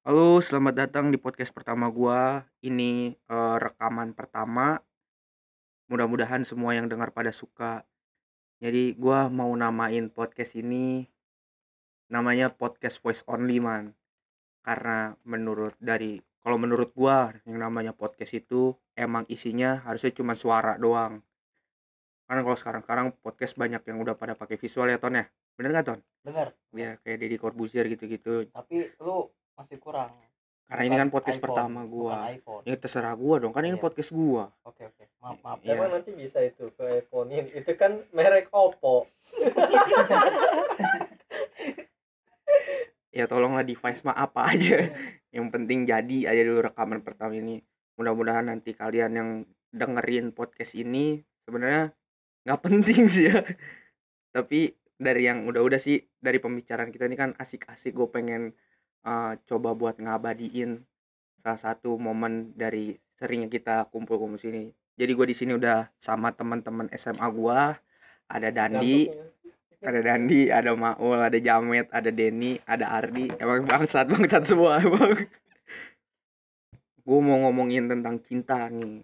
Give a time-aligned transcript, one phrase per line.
[0.00, 2.48] Halo, selamat datang di podcast pertama gua.
[2.64, 4.80] Ini eh, rekaman pertama.
[5.92, 7.84] Mudah-mudahan semua yang dengar pada suka.
[8.64, 11.04] Jadi gua mau namain podcast ini
[12.08, 13.92] namanya podcast voice only man.
[14.64, 20.80] Karena menurut dari kalau menurut gua yang namanya podcast itu emang isinya harusnya cuma suara
[20.80, 21.20] doang.
[22.24, 25.28] Karena kalau sekarang-sekarang podcast banyak yang udah pada pakai visual ya Ton ya.
[25.60, 26.00] Bener nggak Ton?
[26.24, 28.48] bener Ya kayak Deddy Corbuzier gitu-gitu.
[28.48, 29.28] tapi lu
[29.60, 30.12] masih kurang
[30.64, 32.14] Karena ini Bukan kan podcast iPhone, pertama gua.
[32.62, 33.82] Ya terserah gua dong, kan ini Iya.
[33.82, 34.54] podcast gua.
[34.62, 35.74] oke oke maaf maaf Iya.
[35.74, 37.50] Emang nanti bisa itu ke iPhone ini.
[37.52, 39.10] Itu kan merek Oppo.
[43.10, 44.86] Ya tolonglah device mah apa aja.
[45.34, 47.58] Yang penting jadi aja dulu rekaman pertama ini.
[47.98, 49.30] Mudah-mudahan nanti kalian yang
[49.74, 51.90] dengerin podcast ini sebenarnya
[52.46, 53.42] nggak penting sih ya.
[54.30, 58.54] Tapi dari yang udah-udah sih dari pembicaraan kita ini kan asik-asik gue pengen
[59.06, 60.80] eh, coba buat ngabadiin
[61.40, 64.72] salah satu momen dari seringnya kita kumpul-kumpul sini.
[65.00, 67.72] Jadi gue di sini udah sama teman-teman SMA gua,
[68.28, 69.08] ada Dandi,
[69.88, 73.32] ada Dandi, ada Maul, ada Jamet, ada Denny, ada Ardi.
[73.40, 75.24] Emang bangsat bangsat semua emang.
[77.00, 79.00] Gue mau ngomongin tentang cinta nih.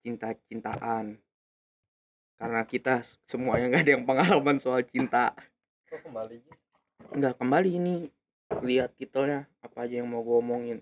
[0.00, 1.20] Cinta-cintaan.
[2.40, 5.36] Karena kita semuanya nggak ada yang pengalaman soal cinta.
[5.92, 6.69] Kok kembali Ji?
[7.10, 7.94] Nggak kembali ini
[8.62, 10.78] lihat titelnya apa aja yang mau gue omongin.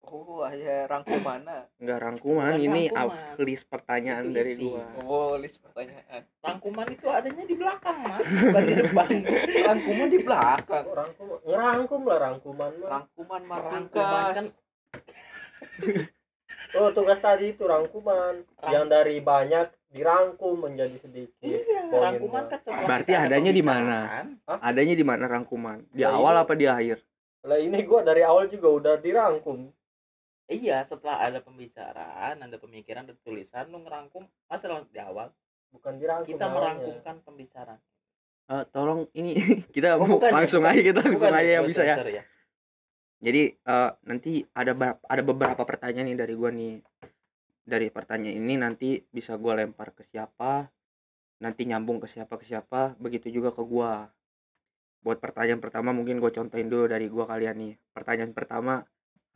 [0.00, 3.36] oh aja rangkumannya Nggak rangkuman, Bukan ini rangkuman.
[3.38, 4.64] list pertanyaan Itu dari isi.
[4.64, 4.84] gua.
[4.98, 9.08] oh list pertanyaan rangkuman itu adanya di belakang mas bukan di depan
[9.62, 11.26] rangkuman di belakang rangkum?
[11.44, 12.88] Ngerangkum lah rangkuman mah.
[12.90, 14.46] rangkuman mah Rangkuman kan
[16.70, 18.46] Oh, tugas tadi itu rangkuman.
[18.64, 21.42] Yang dari banyak dirangkum menjadi sedikit.
[21.42, 24.24] iya Poin rangkuman kan Berarti adanya di pembicaraan.
[24.46, 25.78] Adanya di mana rangkuman?
[25.90, 26.98] Di Ya, awal ini- apa di akhir?
[27.42, 29.70] Lah ini gua dari awal juga udah dirangkum.
[30.46, 35.30] iya setelah ada pembicaraan ada pemikiran ada tulisan lu ngerangkum masa langsung di awal
[35.70, 36.26] Bukan dirangkum.
[36.26, 36.58] kita namanya.
[36.74, 37.78] merangkumkan pembicaraan
[38.48, 39.30] Eh, tolong ini
[39.70, 40.74] kita Oh, mau bukan ya, langsung bukan.
[40.74, 41.96] aja kita langsung Bukan, aja yang bisa ya.
[41.96, 42.18] sorry
[43.20, 46.82] Jadi eh, nanti ada ada beberapa pertanyaan nih dari gua nih.
[47.70, 50.66] Dari pertanyaan ini nanti bisa gua lempar ke siapa,
[51.38, 54.10] nanti nyambung ke siapa ke siapa, begitu juga ke gua.
[55.06, 57.72] Buat pertanyaan pertama mungkin gue contohin dulu dari gua kalian nih.
[57.94, 58.82] Pertanyaan pertama,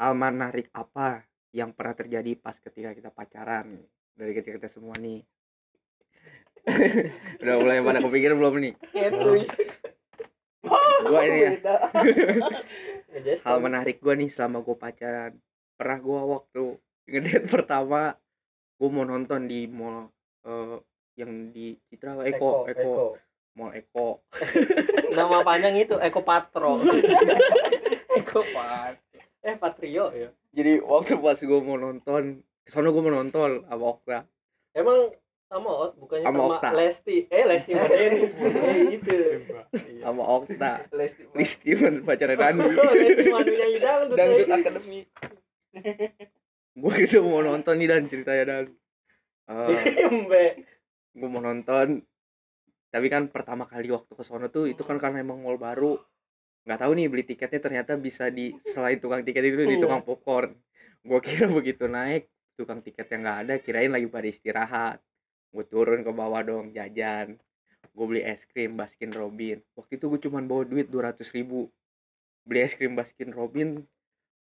[0.03, 1.23] hal menarik apa
[1.55, 3.87] yang pernah terjadi pas ketika kita pacaran?
[4.19, 5.23] Dari ketika kita semua nih.
[7.47, 8.75] Udah mulai pada kepikiran belum nih?
[8.99, 9.31] Itu.
[11.07, 11.51] Gua ini ya.
[13.47, 15.39] Hal menarik gue nih selama gue pacaran
[15.79, 16.65] pernah gue waktu
[17.07, 18.19] ngedate pertama
[18.85, 20.13] gue mau nonton di mall
[20.45, 20.77] eh,
[21.17, 23.17] yang di Citra Eko Eko,
[23.57, 24.21] mall Eko
[25.17, 26.85] Nama panjang itu Eko Patro.
[28.21, 29.01] Eko Pat.
[29.41, 30.29] eh Patrio ya.
[30.53, 34.19] jadi waktu pas gue mau nonton sono gue mau nonton sama Okta
[34.73, 35.09] Emang
[35.49, 36.69] sama Ot bukannya Sama sama, Okta.
[36.73, 37.17] Lesti.
[37.29, 38.33] Eh Lesti Modenis.
[38.37, 39.13] eh itu.
[39.73, 40.03] Iya.
[40.03, 44.17] sama Okta Lesti Listi man pacaran Dandi Lesti Manu nyanyi dangdut.
[44.17, 44.49] Dangdut
[44.85, 45.05] eh.
[46.75, 48.65] Gue gitu mau nonton nih dan ceritanya dan.
[50.11, 50.45] Embe.
[51.15, 52.03] gue mau nonton.
[52.91, 55.99] Tapi kan pertama kali waktu ke sono tuh itu kan karena emang mall baru.
[56.65, 59.83] Nggak tahu nih beli tiketnya ternyata bisa di selain tukang tiket itu di Iya.
[59.85, 60.51] tukang popcorn.
[61.05, 64.99] Gue kira begitu naik tukang tiket yang nggak ada kirain lagi pada istirahat.
[65.53, 67.39] Gue turun ke bawah dong jajan.
[67.95, 69.63] Gue beli es krim Baskin Robin.
[69.79, 71.71] Waktu itu gue cuman bawa duit 200 ribu.
[72.43, 73.85] Beli es krim Baskin Robin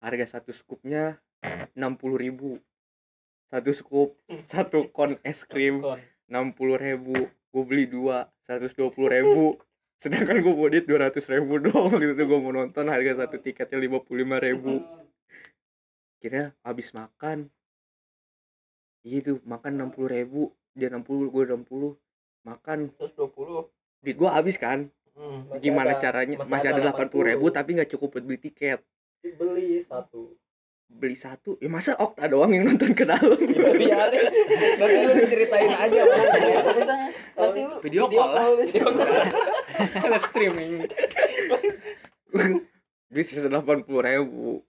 [0.02, 0.50] harga satu
[1.46, 2.52] skupnya 60 ribu.
[3.46, 4.10] Satu skup
[4.50, 5.80] satu kon es krim
[6.28, 7.14] enam puluh ribu.
[7.54, 9.46] Gue beli dua seratus dua puluh ribu.
[10.02, 13.40] Sedangkan gue bawa duit dua ratus ribu doang waktu itu gue mau nonton harga satu
[13.40, 14.82] tiketnya lima puluh lima ribu.
[16.20, 17.48] Kira habis makan.
[19.06, 20.42] Gitu makan enam puluh ribu.
[20.76, 21.96] Dia enam puluh gue enam puluh.
[22.44, 22.92] Makan.
[22.98, 23.72] 120.
[24.06, 24.90] duit gue habis kan?
[25.16, 25.48] Hmm.
[25.64, 26.44] Gimana ada- caranya?
[26.44, 27.46] Masih ada delapan puluh ribu.
[27.50, 27.58] 80.
[27.58, 28.80] tapi nggak cukup buat beli tiket.
[29.24, 30.34] Beli satu.
[30.96, 33.36] Beli satu ya masa Okta doang yang nonton ke dalam?
[33.82, 34.26] Biarin.
[34.80, 36.02] Nanti lu ceritain aja.
[37.36, 38.46] Nanti lu Video call lah.
[38.64, 39.14] Video call.
[40.12, 40.72] live streaming
[43.12, 44.60] duit sisa delapan puluh ribu.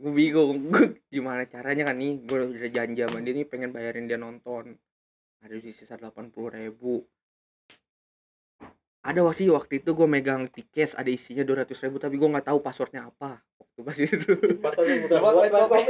[0.00, 0.72] Gue bingung.
[0.72, 2.24] Gue gimana caranya kan nih?
[2.24, 4.76] Gue udah janji sama dia nih pengen bayarin dia nonton.
[5.42, 7.04] Ada di sisa delapan puluh ribu
[9.02, 12.46] ada sih waktu itu gue megang tiket ada isinya dua ratus ribu tapi gue nggak
[12.46, 14.16] tahu passwordnya apa waktu pas itu
[14.62, 15.82] Pasarnya udah buat tapi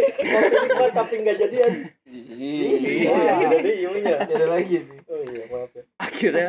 [0.97, 1.73] tapi nggak jadian.
[2.09, 3.13] Iya.
[3.53, 4.17] Jadi iunya.
[4.23, 5.01] Ada lagi nih.
[5.09, 5.83] Oh iya, maaf ya.
[6.01, 6.49] akhirnya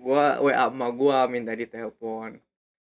[0.00, 2.38] gue wa sama gue minta ditelepon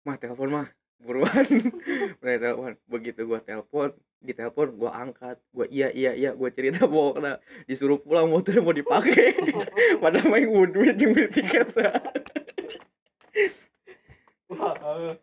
[0.07, 0.67] mah telepon mah
[1.01, 1.45] buruan.
[2.21, 2.73] Mulai telepon.
[2.89, 5.37] Begitu gue telepon di telepon gue angkat.
[5.53, 7.39] Gue iya iya iya gue cerita pokoknya.
[7.69, 9.37] Disuruh pulang motor mau dipakai.
[10.01, 11.67] Padahal main gue duit yang beli tiket.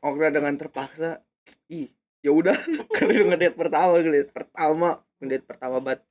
[0.05, 1.21] Oke dengan terpaksa
[1.69, 1.91] ih
[2.23, 2.57] ya udah.
[2.95, 6.03] Kali ngedate pertama ngedate pertama ngedate pertama banget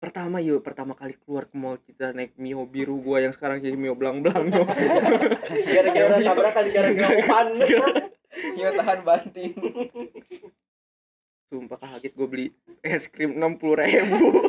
[0.00, 3.76] pertama yuk pertama kali keluar ke mall kita naik mio biru gua yang sekarang jadi
[3.76, 4.48] mio belang belang
[5.76, 8.08] gara-gara tabrakan gara-gara
[8.56, 9.52] Iya tahan banting.
[11.50, 12.46] sumpah kaget gue beli
[12.86, 14.46] es krim enam puluh ribu.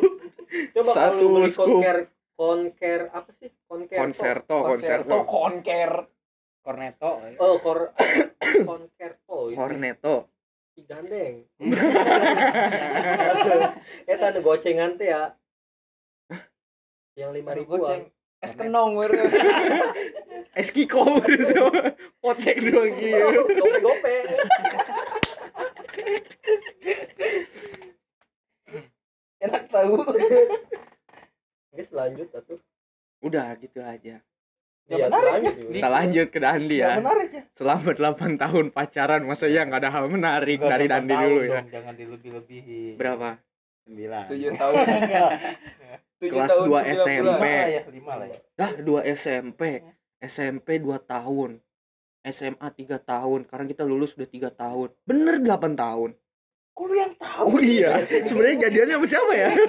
[0.77, 1.97] Coba Satu kalau beli konker
[2.37, 3.49] konker apa sih?
[3.65, 5.09] Konker konserto Konserto.
[5.09, 5.91] Konserto konker.
[6.61, 7.11] Cornetto.
[7.41, 7.89] oh kor
[8.65, 9.57] konkerto itu.
[9.57, 10.15] Cornetto.
[10.81, 11.45] Gandeng.
[14.11, 15.37] Eta anu gocengan teh ya.
[17.17, 18.09] Yang lima ribu Goceng.
[18.41, 18.97] Es kenong
[20.59, 21.05] es kiko
[22.21, 23.25] potek doang gitu
[23.81, 24.15] gope gope
[29.41, 29.95] Enak tahu.
[31.71, 32.59] guys lanjut atuh
[33.21, 34.19] udah gitu aja
[34.85, 37.43] iya menarik lanjut kita lanjut ke Dandi Ya, ya menarik ya.
[37.53, 41.49] selama 8 tahun pacaran masa ya nggak ada hal menarik dari Dandi tahun dulu ya
[41.55, 42.93] dong, Jangan dilebih-lebihin.
[42.97, 43.29] berapa
[43.81, 44.23] Sembilan.
[44.27, 44.75] Tujuh tahun.
[46.21, 47.25] Tujuh Kelas tahun, dua sembilan SMP.
[47.25, 47.41] bulan.
[47.41, 48.39] Lima ya, lima lah ya.
[48.53, 49.61] Dah dua SMP,
[50.21, 51.49] SMP 2 tahun,
[52.23, 53.39] SMA 3 tahun.
[53.45, 54.89] Sekarang kita lulus udah 3 tahun.
[55.03, 56.09] Bener 8 tahun.
[56.71, 57.81] Kok lu yang tahu Oh sih?
[57.81, 59.49] iya, sebenarnya jadiannya sama siapa ya?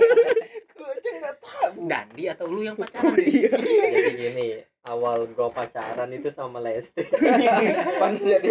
[0.73, 1.71] Gue aja nggak tahu.
[1.85, 3.19] Dandi atau lu yang Oh pacaran?
[3.19, 3.53] iya.
[3.55, 4.49] jadi gini
[4.83, 7.07] awal gua pacaran itu sama Lesti
[8.03, 8.51] Pan jadi.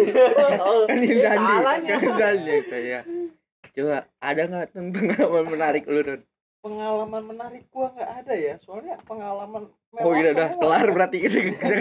[0.58, 1.94] oh, Kan ini iya, Dandi, salahnya.
[1.94, 3.00] kan Dandi itu ya.
[3.72, 6.20] Coba ada nggak tuh pengalaman menarik lu Don?
[6.62, 8.54] Pengalaman menarik gua nggak ada ya.
[8.62, 11.28] Soalnya pengalaman Oh mewah iya udah kelar berarti ke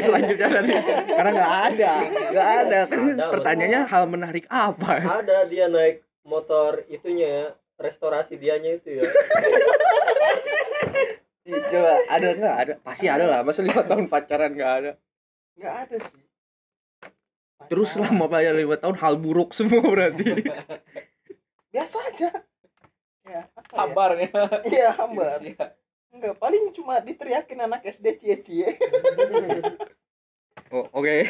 [0.04, 0.74] selanjutnya nanti.
[1.06, 1.92] Karena nggak ada,
[2.28, 2.80] nggak ada.
[2.90, 5.22] Kan Ada, pertanyaannya hal menarik apa?
[5.22, 7.46] ada dia naik motor itunya ya
[7.80, 9.10] restorasi dianya itu ya
[11.72, 12.74] Coba ada nggak ada?
[12.84, 13.40] Pasti ada lah.
[13.48, 14.92] Masa lima tahun pacaran nggak ada?
[15.56, 16.24] Nggak ada sih.
[17.72, 18.12] Terus Pacaran.
[18.12, 20.26] selama pacaran lima tahun hal buruk semua berarti.
[21.74, 22.30] biasa aja.
[23.32, 23.62] Ya, ya?
[23.72, 24.30] Kabarnya.
[24.68, 25.40] Iya, hambar.
[26.12, 28.68] Enggak, paling cuma diteriakin anak SD cie-cie.
[30.72, 31.28] Oh oke,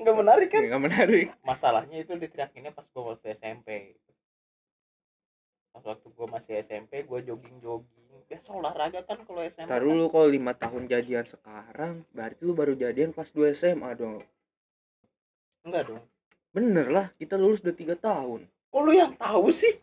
[0.00, 0.64] Enggak menarik kan?
[0.64, 1.26] nggak menarik.
[1.44, 3.92] Masalahnya itu diteriakinnya pas gua waktu SMP.
[5.68, 8.24] Pas waktu gua masih SMP, gua jogging-jogging.
[8.24, 9.68] Biasa olahraga kan kalau SMP.
[9.68, 9.84] Ntar kan.
[9.84, 14.24] dulu kalau lima tahun jadian sekarang, berarti lu baru jadian kelas 2 SMA dong.
[15.68, 16.02] Enggak dong.
[16.48, 18.48] Bener lah, kita lulus udah tiga tahun.
[18.72, 19.76] Kok lu yang tahu sih?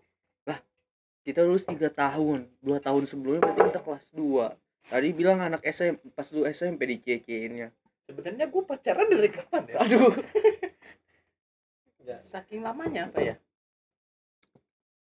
[1.26, 4.46] Kita lulus tiga tahun, dua tahun sebelumnya berarti kita kelas 2
[4.86, 7.74] Tadi bilang anak SMP, pas lu SMP dikekeinnya.
[8.06, 9.82] Sebenarnya gua pacaran dari kapan ya?
[9.82, 10.14] Aduh,
[12.06, 12.22] Ya.
[12.32, 13.36] Saking lamanya apa ya?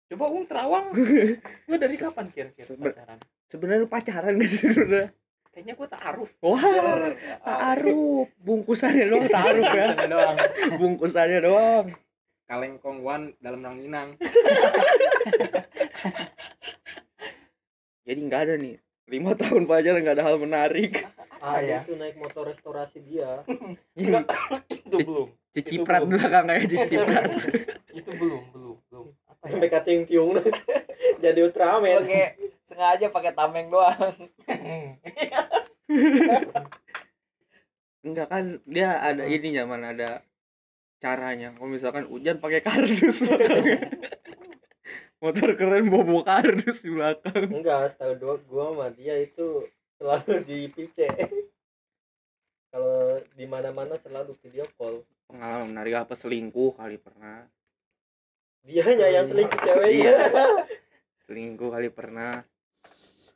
[0.08, 0.96] Coba Ung Terawang,
[1.68, 3.20] gua dari kapan kira-kira Sebe- pacaran?
[3.52, 5.08] sebenarnya lu pacaran gak sih sebenarnya?
[5.52, 6.32] Kayaknya gua taaruf.
[6.40, 6.64] Wah,
[7.44, 10.36] taruh bungkusannya doang taruh ya, doang.
[10.80, 11.86] bungkusannya doang.
[12.48, 14.16] Kalengkong one dalam ranginang.
[18.08, 18.76] Jadi nggak ada nih,
[19.08, 21.08] lima tahun pacaran nggak ada hal menarik.
[21.44, 21.80] ada ya.
[21.84, 23.44] itu naik motor restorasi dia
[24.00, 24.24] Enggak,
[24.72, 25.28] itu belum.
[25.54, 26.18] Ciciprat Itu belum.
[26.18, 27.24] belakang kayak ciciprat.
[27.92, 29.06] Itu belum, belum, belum.
[29.28, 29.50] Apa ya?
[29.52, 30.32] sampai kacing tiung
[31.20, 34.16] jadi Ultraman Pakai sengaja pakai tameng doang.
[38.04, 40.10] Enggak kan dia ada ininya mana ada
[41.00, 41.52] caranya.
[41.56, 43.20] Kalau misalkan hujan pakai kardus.
[45.24, 47.48] Motor keren bobo kardus di belakang.
[47.48, 49.64] enggak setahu dua gua sama dia itu
[49.96, 50.98] selalu di PC
[52.68, 55.00] kalau di mana mana selalu video call
[55.32, 57.48] Pengalaman menarik apa selingkuh kali pernah.
[58.68, 60.18] dia hanya yang selingkuh ceweknya Iya.
[61.24, 62.44] Selingkuh kali pernah.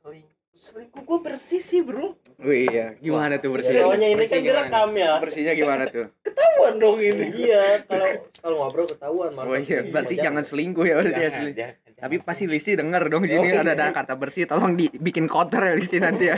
[0.03, 2.17] Selingkuh, selingkuh gue bersih sih bro.
[2.37, 3.77] Oh iya, gimana tuh bersih?
[3.79, 4.57] soalnya ini Bersih kan gimana?
[4.61, 6.05] direkam ya Bersihnya gimana tuh?
[6.21, 7.25] Ketahuan dong ini.
[7.35, 11.21] iya kalau kalau ngobrol ketahuan Oh iya, berarti jangan selingkuh ya berarti ya.
[11.23, 11.57] Jangan, selingkuh.
[11.57, 11.95] jangan, jangan.
[11.97, 13.73] Tapi pasti Listi denger dong sini Oh, ada iya.
[13.73, 16.37] ada kata bersih tolong dibikin counter ya Listi nanti ya.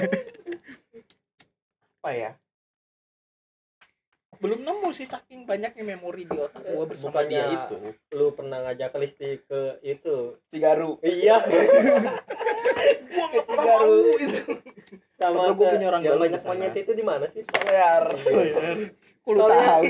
[2.00, 2.32] apa ya?
[4.40, 7.76] Belum nemu sih saking banyaknya memori di otak gue bersama Bukannya- dia itu.
[8.14, 10.96] lu pernah ngajak Listi ke itu Cigaru.
[11.02, 13.84] iya Gua nggak pernah Cigaru.
[13.84, 14.44] mau itu.
[15.20, 17.68] sama gua punya orang yang banyak monyet itu di mana sih tahu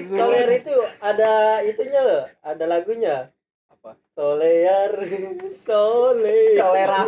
[0.01, 0.17] semua?
[0.17, 3.15] Solear itu ada itunya loh ada lagunya
[3.69, 3.93] Apa?
[4.11, 4.91] Solear
[5.61, 7.01] Solear Solera.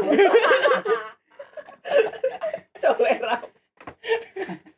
[2.78, 3.38] Solera.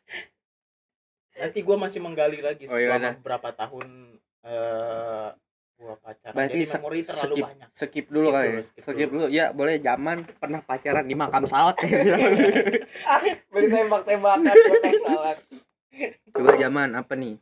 [1.34, 3.14] Nanti gue masih menggali lagi Oh, iya, selama dah.
[3.18, 3.86] beberapa tahun
[4.42, 5.30] eh
[6.24, 7.44] Berarti jadi memori terlalu skip.
[7.44, 7.68] banyak.
[7.74, 8.62] skip dulu Skip kali dulu, ya.
[8.64, 9.20] skip skip dulu.
[9.20, 9.26] dulu.
[9.28, 9.76] Ya boleh.
[9.78, 12.16] Zaman pernah pacaran di makam salak kayaknya
[13.52, 15.34] beri tembak-tembakan gua naik salah
[16.32, 17.34] coba zaman apa nih?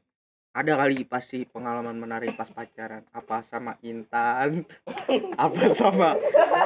[0.53, 3.01] Ada kali pasti pengalaman menarik pas pacaran.
[3.11, 4.69] Apa sama Intan?
[5.41, 6.13] Apa sama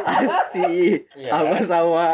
[0.02, 1.06] Asi?
[1.14, 1.30] Iya.
[1.33, 2.06] apa sama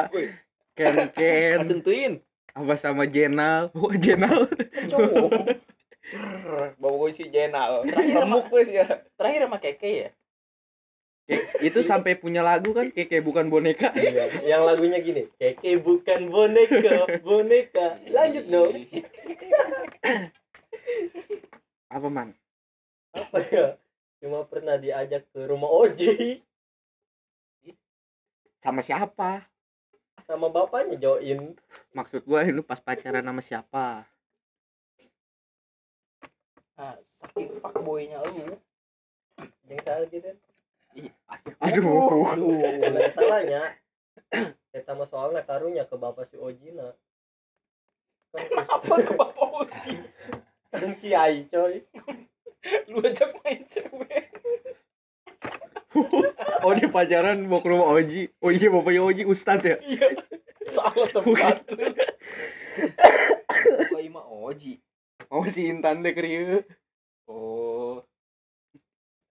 [0.74, 1.58] Ken Ken?
[1.62, 2.12] Sentuin.
[2.50, 3.72] apa sama Jenal?
[3.72, 4.44] Oh Jenal
[4.92, 5.30] cowok.
[6.80, 7.88] Bawa gue si Jenal.
[7.88, 8.86] Terakhir Remuk gue sih ya.
[9.16, 10.10] terakhir sama keke ya?
[11.62, 13.94] Itu sampai punya lagu kan kayak bukan boneka.
[13.96, 18.02] Iya, yang lagunya gini keke bukan boneka boneka.
[18.12, 18.74] Lanjut dong.
[21.88, 22.36] Apa man?
[23.16, 23.66] Apa ya?
[24.20, 26.44] Cuma pernah diajak ke rumah Oji
[28.62, 29.50] sama siapa?
[30.22, 31.58] Sama bapaknya join
[31.92, 34.06] maksud gua lu pas pacaran sama siapa
[36.78, 38.56] nah saking fuckboynya lu.
[39.68, 40.30] Yang salah gitu.
[41.60, 42.28] Aduh.
[42.60, 43.62] Karena salahnya.
[44.72, 46.92] Kita mau soalnya karunya ke bapak si Ojina
[48.32, 49.94] kan, apa ke bapak Oji?
[50.72, 51.84] Kan kiai coy.
[52.88, 54.24] Lu ajak main cewek.
[56.62, 58.32] Oh dia pacaran mau ke rumah Oji.
[58.40, 59.76] Oh iya bapaknya Oji Ustadz ya?
[59.82, 60.08] Iya.
[60.72, 61.68] Salah tempat
[63.90, 64.80] Kok Ima Oji.
[65.32, 66.60] Oh si Intan deh krieu.
[67.24, 68.04] Oh.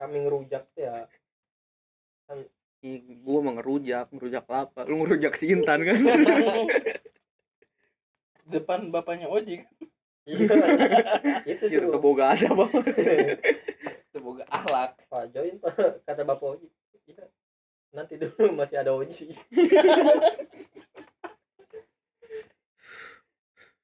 [0.01, 1.05] kami ngerujak tuh ya.
[2.81, 6.01] Ih, gua mau ngerujak ngerujak apa lu ngerujak si Intan kan?
[8.51, 9.61] Depan bapaknya Oji
[10.25, 10.49] iya.
[11.45, 12.01] Itu gitu tuh.
[12.01, 12.97] boga ada banget
[14.09, 14.97] Semoga akhlak.
[15.05, 16.67] pak join pak kata bapak Oji.
[17.05, 17.29] Iya.
[17.93, 19.37] Nanti dulu masih ada Oji.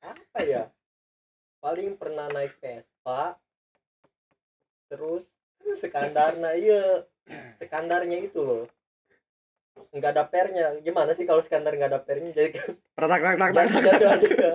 [0.02, 0.74] Apa ya
[1.58, 3.36] paling pernah naik Vespa
[4.88, 5.26] terus
[5.82, 6.82] sekandarnya iya
[7.60, 8.66] sekandarnya itu loh.
[9.94, 10.68] Nggak ada pernya.
[10.82, 12.32] Gimana sih kalau skandar nggak ada pernya?
[12.34, 12.58] Jadi
[12.98, 14.52] tak tak tak tak jatuh jatuh aja.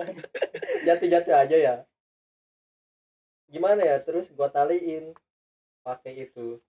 [0.83, 1.75] Jatuh jatuh aja ya.
[3.47, 3.97] Gimana ya?
[4.03, 5.15] Terus gua taliin.
[5.85, 6.59] Pakai itu.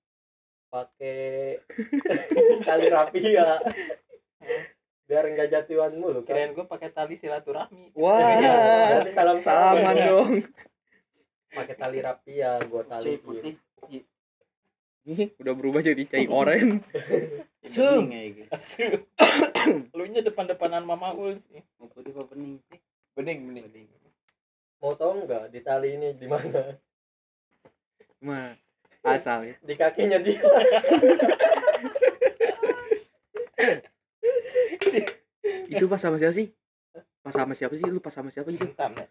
[0.71, 1.59] Pakai
[2.67, 3.63] tali rapi ya
[5.15, 7.95] biar nggak jatuhan mulu kan kirain gue pakai tali silaturahmi.
[7.95, 8.19] Wah.
[8.91, 10.43] Berarti salam salaman dong.
[11.55, 13.55] Pakai tali rapi ya gua cuy taliin putih
[15.05, 16.83] Ih, udah berubah jadi cai oren.
[17.71, 18.11] Sum.
[18.11, 18.51] gitu.
[18.51, 19.07] Asyik.
[19.97, 21.63] lu nya depan-depanan mama ul sih.
[21.79, 22.59] Mau putih apa bening?
[23.15, 23.87] Bening, bening.
[24.83, 26.75] mau tau nggak di tali ini di mana?
[28.19, 28.59] Mah
[29.05, 29.55] asal ya.
[29.61, 30.41] di kakinya dia
[35.69, 36.49] itu pas sama siapa sih?
[37.25, 37.87] Pas sama siapa sih?
[37.89, 39.07] Lu pas sama siapa itu Intan ya?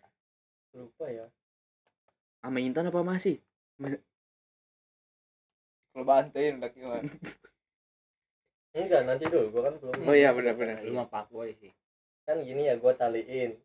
[0.74, 1.25] Lupa ya.
[2.41, 3.38] Sama Intan apa masih
[5.93, 7.05] Kalau bantuin udah gimana?
[8.74, 9.53] enggak nanti dulu.
[9.53, 11.69] Gua kan belum oh iya benar-benar Lu mah pak boy sih.
[12.25, 13.57] kan gini ya gua taliin.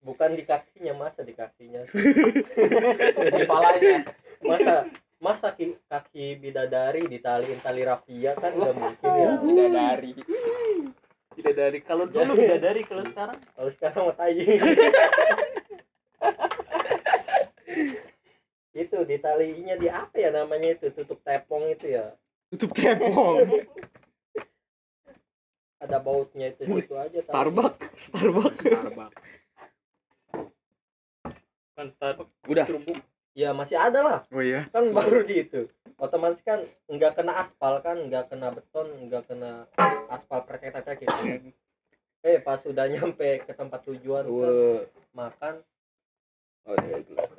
[0.00, 1.84] Bukan di kakinya masa di kakinya?
[3.36, 4.00] Di palanya.
[4.40, 4.88] masa
[5.20, 9.32] masa ki- kaki bidadari ditaliin tali rafia kan nggak mungkin ya?
[9.36, 10.10] Tidak dari.
[11.38, 13.38] tidak dari kalau dulu tidak dari kalau sekarang?
[13.54, 14.34] Kalau sekarang mau tai.
[18.70, 20.94] Itu ditaliinnya di apa ya namanya itu?
[20.94, 22.14] Tutup tepong itu ya?
[22.54, 23.42] Tutup tepong.
[25.82, 27.24] Ada bautnya itu situ aja.
[27.24, 28.12] Starbucks.
[28.12, 28.64] Starbucks.
[28.68, 29.22] Starbucks.
[31.72, 32.68] kan Starbucks udah.
[32.68, 33.00] kerubuk
[33.34, 34.20] ya masih ada lah.
[34.34, 34.66] Oh iya.
[34.74, 35.70] Kan baru di itu
[36.00, 39.68] otomatis kan nggak kena aspal kan nggak kena beton nggak kena
[40.08, 41.12] aspal perketak gitu.
[42.24, 44.80] Eh pas sudah nyampe ke tempat tujuan kan, Wah.
[45.16, 45.54] makan.
[46.68, 47.30] Oh iya gelas.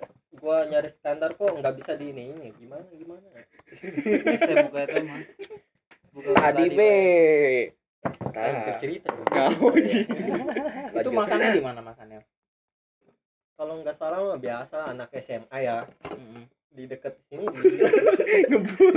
[0.41, 2.33] gua nyari standar kok nggak bisa di ini.
[2.33, 2.88] Ini gimana?
[2.89, 3.27] Gimana
[4.41, 5.21] Saya buka itu mah.
[6.13, 6.95] Buka tadi be.
[8.33, 10.03] Lain cerita kau sih
[10.98, 12.25] itu makannya di mana makannya
[13.62, 15.86] kalau nggak salah mah biasa anak SMA ya.
[16.10, 16.50] Mm-mm.
[16.72, 17.77] di dekat sini di,
[18.50, 18.96] ngebul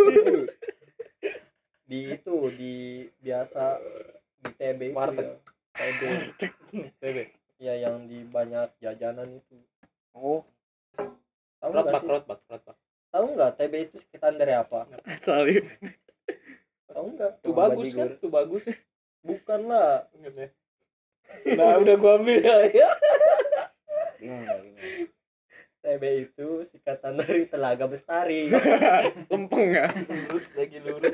[1.85, 2.35] di itu.
[2.57, 2.75] Di
[3.21, 3.77] biasa
[4.41, 5.21] di TB Warteg.
[5.21, 5.37] ya.
[5.77, 6.01] TB
[6.97, 7.17] TB
[7.61, 9.61] ya yang di banyak jajanan itu.
[10.17, 10.41] Oh.
[11.61, 12.09] Tahu nggak rotbak sih?
[12.09, 12.77] rotbak rotbak.
[13.13, 14.89] Tahu nggak TB itu sekitar dari apa?
[14.89, 14.97] Ya
[16.89, 17.33] tahu nggak?
[17.45, 18.09] Tuh bagus kan?
[18.17, 18.65] Tuh bagus.
[19.21, 20.09] Bukan lah.
[21.53, 22.41] Nah udah gua ambil
[22.73, 22.89] ya
[24.25, 25.05] Gimana gimana?
[25.85, 28.49] TB itu singkatan dari Telaga Bestari.
[29.31, 29.85] Lempeng ya?
[30.09, 31.13] Lurus lagi lurus.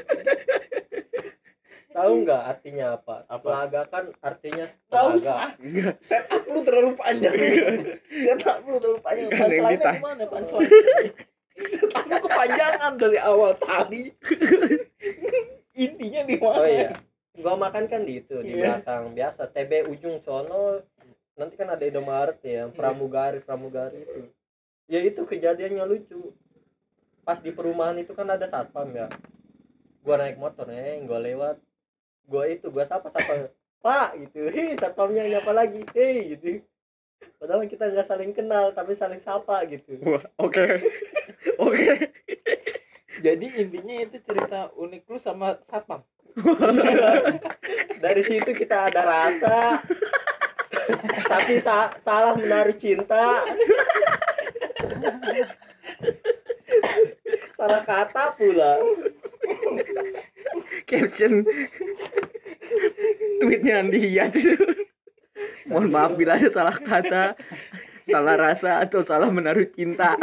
[1.91, 3.27] Tahu nggak artinya apa?
[3.27, 3.43] Apa?
[3.51, 7.35] Telaga kan artinya Tahu enggak setup lu terlalu panjang.
[8.31, 9.29] Setup lu terlalu panjang.
[9.35, 9.91] Kan ditanya.
[9.99, 10.23] gimana?
[10.31, 10.71] Punchline
[11.61, 14.03] setup lu kepanjangan dari awal tadi.
[15.75, 16.35] Di mana?
[16.41, 16.95] Oh iya.
[17.41, 18.79] Gua makan kan di itu di Iya.
[18.79, 19.11] belakang.
[19.13, 20.79] Biasa TB ujung sono
[21.41, 24.29] nanti kan ada Indomaret ya yang pramugari pramugari itu.
[24.85, 26.37] Ya itu kejadiannya lucu.
[27.25, 29.09] Pas di perumahan itu kan ada satpam ya.
[30.05, 31.57] Gua naik motor nih gua lewat.
[32.29, 33.49] Gua itu gua sapa sapa
[33.85, 34.45] pak gitu.
[34.55, 35.81] Hei satpamnya nyapa lagi?
[35.97, 36.61] Hei gitu.
[37.41, 39.97] Padahal kita nggak saling kenal tapi saling sapa gitu.
[40.37, 40.85] Oke.
[41.57, 42.13] Oke.
[43.21, 46.05] jadi intinya itu cerita unik lu sama satpam?
[48.01, 49.85] Dari situ kita ada rasa
[51.27, 53.43] tapi sa- salah menaruh cinta
[57.59, 58.79] salah kata pula
[60.87, 61.47] Caption
[63.41, 64.35] tweetnya Andi Hiyat.
[65.71, 67.39] Mohon maaf bila ada salah kata,
[68.07, 70.19] salah rasa atau salah menaruh cinta.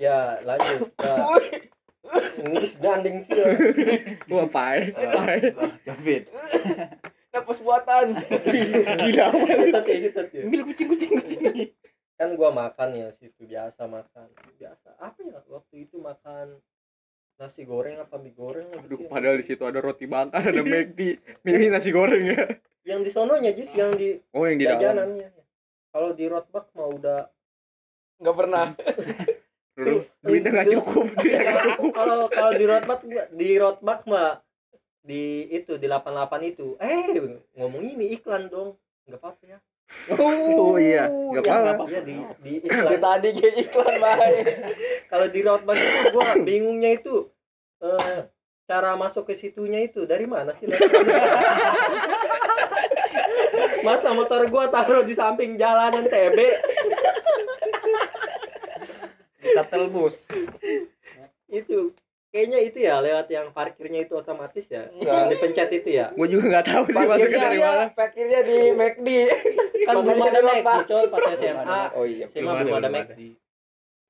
[0.00, 0.88] ya lanjut.
[2.40, 3.52] Inggris gandeng sih ya.
[4.32, 5.38] Wah, pai, pai.
[5.84, 6.32] David.
[7.70, 8.06] Buatan
[8.98, 9.26] Gila.
[9.30, 10.42] Ketat ya, ya.
[10.42, 11.42] ambil kucing kucing kucing
[12.18, 14.26] kan gua makan ya situ biasa makan
[14.58, 16.58] biasa apa ya waktu itu makan
[17.38, 19.08] nasi goreng apa mie goreng Aduh, gitu ya.
[19.08, 21.00] padahal di situ ada roti bakar, ada McD,
[21.40, 22.44] milih nasi goreng ya.
[22.84, 24.76] yang di sononya Jis yang di Oh, yang di dalam.
[24.76, 25.28] jajanannya
[25.88, 27.20] kalau di Rotbak mah udah
[28.20, 28.66] nggak pernah
[30.20, 31.92] duitnya nggak cukup, duitnya nggak cukup.
[31.96, 33.00] kalau kalau di Rotbak
[33.32, 34.44] di Rotbak mah
[35.00, 37.16] di itu di 88 itu eh
[37.56, 38.76] ngomong ini iklan dong.
[39.08, 39.58] Nggak apa-apa ya.
[40.14, 41.84] Oh iya, nggak ya, apa-apa.
[41.90, 43.00] iya di di iklan.
[43.02, 44.44] Tadi kayak iklan baik
[45.10, 47.26] kalau di Rotbak itu gua bingungnya itu
[47.82, 48.30] eh,
[48.70, 50.70] cara masuk ke situnya itu dari mana sih
[53.86, 56.38] masa motor gua taruh di samping jalanan TB
[59.42, 60.14] bisa telbus
[61.50, 61.90] itu
[62.30, 65.10] kayaknya itu ya lewat yang parkirnya itu otomatis ya Enggak.
[65.12, 66.06] yang dipencet itu ya?
[66.14, 67.84] Gue juga nggak tahu sih masuknya dari mana.
[67.90, 69.08] parkirnya di McD
[69.86, 73.34] kan belum ada betul pas SMA oh iya SMA belum ada Mac di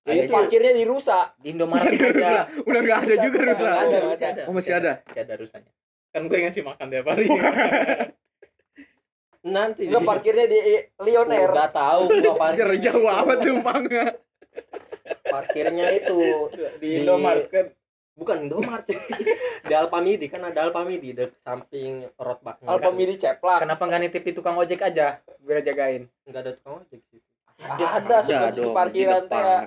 [0.00, 1.92] Ya, itu parkirnya di rusak di Indomaret.
[1.92, 3.40] Aja Udah nggak ada juga.
[3.46, 4.42] Nggak ada, masih ada.
[4.48, 4.92] Oh, masih ada.
[5.04, 5.72] masih ada rusaknya
[6.10, 7.26] kan gue ngasih makan tiap hari.
[9.46, 9.82] Nanti.
[9.88, 10.58] Enggak parkirnya di
[11.00, 12.66] Lion Air nggak tahu gua parkir.
[12.82, 14.06] jauh amat tumpangnya.
[15.24, 16.18] parkirnya itu
[16.50, 17.66] di Di- Indomaret kan
[18.20, 18.84] bukan Indomaret
[19.64, 24.54] di Alpamidi kan ada Alpamidi di samping Rotbaknya Alfamidi ceplak Kenapa nggak nitip itu tukang
[24.54, 26.04] ojek aja biar jagain?
[26.22, 27.20] nggak ada tukang ojek sih
[27.58, 29.58] ada sebenarnya di parkiran teh ya.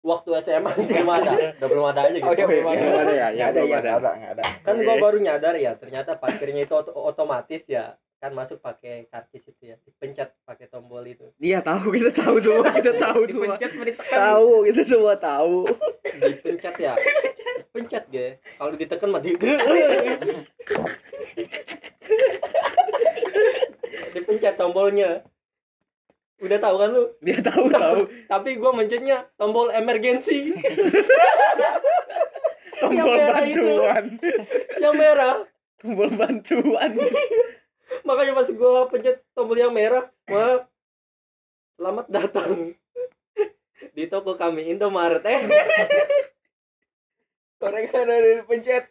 [0.00, 2.88] waktu SMA belum ada udah belum ada aja gitu Oh, dia belum Iya, ada.
[2.96, 3.90] ada ya, ya, Nggak ada ya, ada.
[3.92, 4.42] ada, ada.
[4.62, 9.40] kan gua baru nyadar ya ternyata parkirnya itu oto- otomatis ya kan masuk pakai karcis
[9.42, 13.56] itu ya dipencet pakai tombol itu Iya tahu kita tahu semua kita tahu semua.
[13.56, 14.12] Dipencet mau ditekan.
[14.12, 15.56] Tahu kita semua tahu.
[16.20, 16.92] dipencet ya
[17.70, 18.26] pencet ge
[18.58, 19.32] kalau ditekan mah di
[24.12, 25.22] dipencet tombolnya
[26.40, 28.00] udah tahu kan lu Dia tahu tahu.
[28.32, 30.52] tapi gua mencetnya tombol emergency
[32.80, 33.60] Tombol merah itu.
[33.60, 34.04] bantuan.
[34.76, 35.36] yang merah
[35.76, 36.90] Tombol bantuan.
[38.10, 40.66] Makanya pas gua pencet tombol yang merah wah
[41.78, 42.74] selamat datang
[43.96, 45.40] di toko kami Indomaret eh
[47.60, 48.16] Mereka ada
[48.48, 48.88] pencet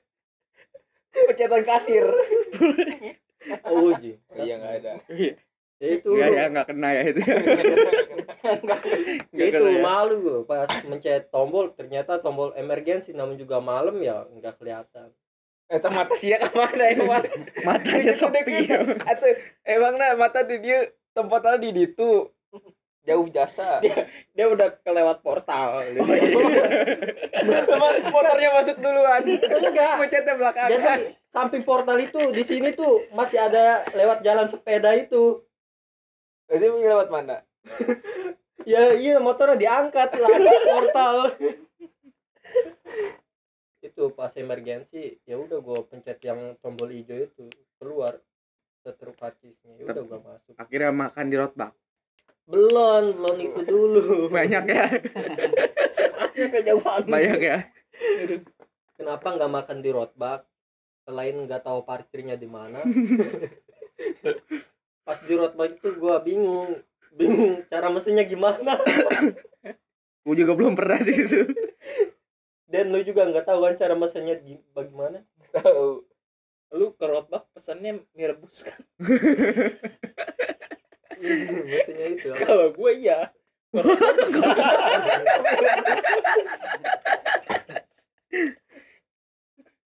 [1.10, 2.06] pencetan kasir.
[3.66, 4.94] oh ji Iya nggak ada.
[5.82, 7.22] ya itu Enggak ya, enggak kena ya itu.
[8.46, 8.80] Nggak.
[9.34, 9.82] Ya itu ya.
[9.82, 15.10] malu gue pas mencet tombol ternyata tombol emergency namun juga malam ya nggak kelihatan
[15.70, 17.22] Eta mata sia ke mana emang?
[17.68, 18.82] Matanya sepi ya.
[19.06, 19.30] Atau
[19.62, 22.26] emang nah mata di dia tempatnya di ditu
[23.06, 23.78] jauh jasa.
[23.82, 25.82] Dia, dia udah kelewat portal.
[27.40, 29.26] Emang motornya masuk duluan.
[29.26, 29.94] Enggak.
[29.98, 30.70] Mencetnya belakangan.
[30.70, 30.94] Jadi
[31.34, 35.42] samping portal itu di sini tuh masih ada lewat jalan sepeda itu.
[36.50, 37.42] Jadi lewat mana?
[38.68, 40.30] Ya iya motornya diangkat lah
[40.68, 41.16] portal
[43.80, 47.48] itu pas emergensi ya udah gue pencet yang tombol hijau itu
[47.80, 48.20] keluar
[48.84, 51.72] setruk ya udah gue masuk Akhirnya makan di rotbak.
[52.50, 54.04] belum belum itu dulu
[54.36, 54.86] Banyak ya.
[56.34, 57.58] kejauhan Banyak ya.
[58.98, 60.44] kenapa nggak makan di roadbak
[61.06, 62.82] selain nggak tahu parkirnya di mana
[65.08, 66.74] pas di roadbak itu gua bingung
[67.14, 68.76] bingung cara mesinnya gimana
[70.20, 71.42] Gue juga belum pernah sih itu.
[72.70, 75.26] Dan lu juga nggak tahu kan cara mesinnya di bagaimana?
[75.50, 76.06] Tahu.
[76.78, 78.78] Lu ke rotbak pesannya mie rebus kan?
[81.66, 82.30] Mesinnya itu.
[82.38, 83.34] Kalau gue iya.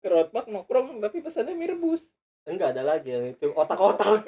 [0.05, 2.05] Ke Rotbak pesan- tapi pesannya mie rebus
[2.47, 3.51] enggak ada lagi yang itu.
[3.57, 4.23] Otak-otak.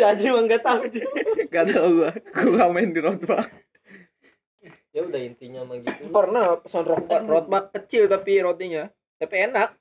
[0.00, 0.88] Aji emang nggak tahu.
[0.88, 1.04] Dia
[1.52, 2.08] Gak tau.
[2.08, 3.59] Gua gak main di roadblock.
[5.00, 6.02] Ya udah intinya mah gitu.
[6.16, 8.84] Pernah pesan rotbak rotbak kecil tapi rotinya.
[9.16, 9.72] Tapi enak.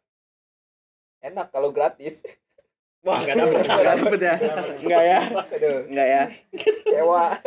[1.20, 2.24] Enak kalau gratis.
[3.06, 3.64] Wah nggak dapet.
[3.66, 4.20] Gak dapet.
[4.20, 4.36] Ya.
[4.80, 5.20] nggak ya.
[5.46, 5.78] aduh.
[5.90, 6.24] Enggak ya.
[6.54, 7.26] kecewa.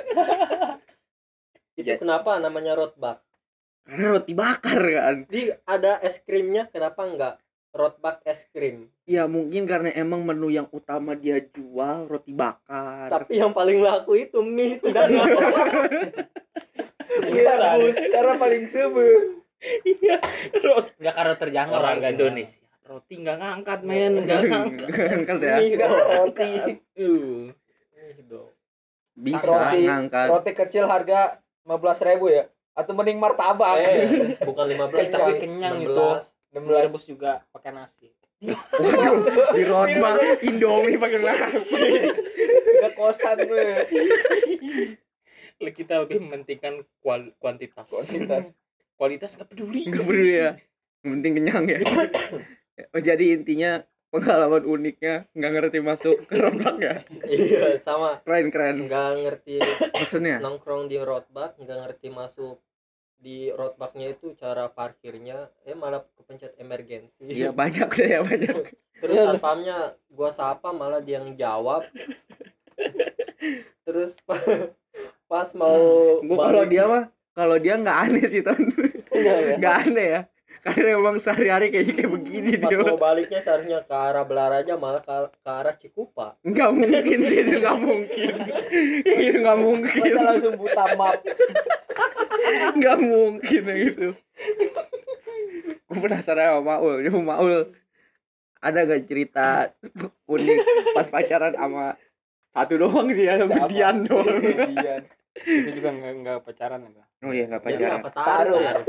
[1.73, 1.97] Itu Ya.
[1.97, 3.25] kenapa namanya rotbak
[3.83, 5.17] Karena roti bakar kan.
[5.27, 7.35] di ada es krimnya kenapa enggak
[7.73, 8.93] rotbak es krim?
[9.03, 13.09] Ya mungkin karena emang menu yang utama dia jual roti bakar.
[13.11, 15.33] tapi yang paling laku itu mie tidak Bisa.
[17.21, 17.97] Bus.
[18.09, 19.09] cara paling sebe
[19.85, 20.17] iya
[20.59, 25.57] rot nggak karena terjangkau orang Indonesia roti nggak ngangkat men nggak ngangkat Ngangkat ya.
[25.57, 26.51] mie dong roti
[26.99, 27.41] uh.
[28.23, 28.51] Dong
[29.13, 30.27] Bisa Roti- ngangkat.
[30.29, 34.09] roti kecil harga 15.000 ribu ya atau mending martabak eh
[34.41, 35.85] bukan 15 Tapi kenyang 16.
[35.85, 36.09] itu.
[36.53, 38.09] 16 rebus juga pakai nasi
[38.43, 39.23] Waduh,
[39.55, 41.79] di roadblock Indomie pakai nasi.
[42.75, 43.67] Gak kosan gue.
[45.69, 47.87] kita lebih mementingkan kual kuantitas.
[47.87, 48.51] Kuantitas.
[48.99, 49.85] Kualitas gak peduli.
[49.85, 50.51] Enggak peduli ya.
[51.01, 51.79] Penting kenyang ya.
[52.89, 57.05] Oh, jadi intinya pengalaman uniknya nggak ngerti masuk ke roadblock ya.
[57.23, 58.77] iya sama Keren keren.
[58.83, 59.61] nggak ngerti
[59.93, 60.41] Maksudnya?
[60.41, 62.59] nongkrong di roadbak nggak ngerti masuk
[63.15, 68.57] di roadbaknya itu cara parkirnya eh malah kepencet emergensi Iya banyak deh ya banyak.
[68.99, 69.25] terus Iya.
[69.31, 69.77] satpamnya
[70.09, 71.85] gua sapa malah dia yang jawab
[73.85, 74.17] terus
[75.33, 75.81] pas mau
[76.21, 78.61] Gua kalau dia mah kalau dia nggak aneh sih ton.
[79.09, 79.55] Enggak ya.
[79.57, 80.21] Nggak aneh ya.
[80.63, 82.79] Karena emang sehari-hari kayaknya kayak begini pas dia.
[82.85, 85.11] mau baliknya seharusnya ke arah Belaraja malah ke,
[85.43, 88.35] ke arah Cikupa Nggak mungkin sih itu nggak mungkin.
[89.03, 90.01] Itu nggak mungkin.
[90.05, 91.19] Masa langsung buta map.
[92.79, 94.09] Nggak mungkin yang itu.
[95.87, 97.07] Gue penasaran sama Maul.
[97.07, 97.71] Coba Maul
[98.63, 99.71] ada gak cerita
[100.31, 100.59] unik
[100.95, 101.99] pas pacaran sama
[102.55, 103.67] satu doang sih ya sama?
[103.67, 104.43] Dian doang.
[104.75, 105.03] Dian.
[105.37, 107.07] Itu juga enggak enggak pacaran enggak.
[107.25, 107.99] Oh iya nggak pacaran.
[107.99, 108.85] apa taruh Taruh.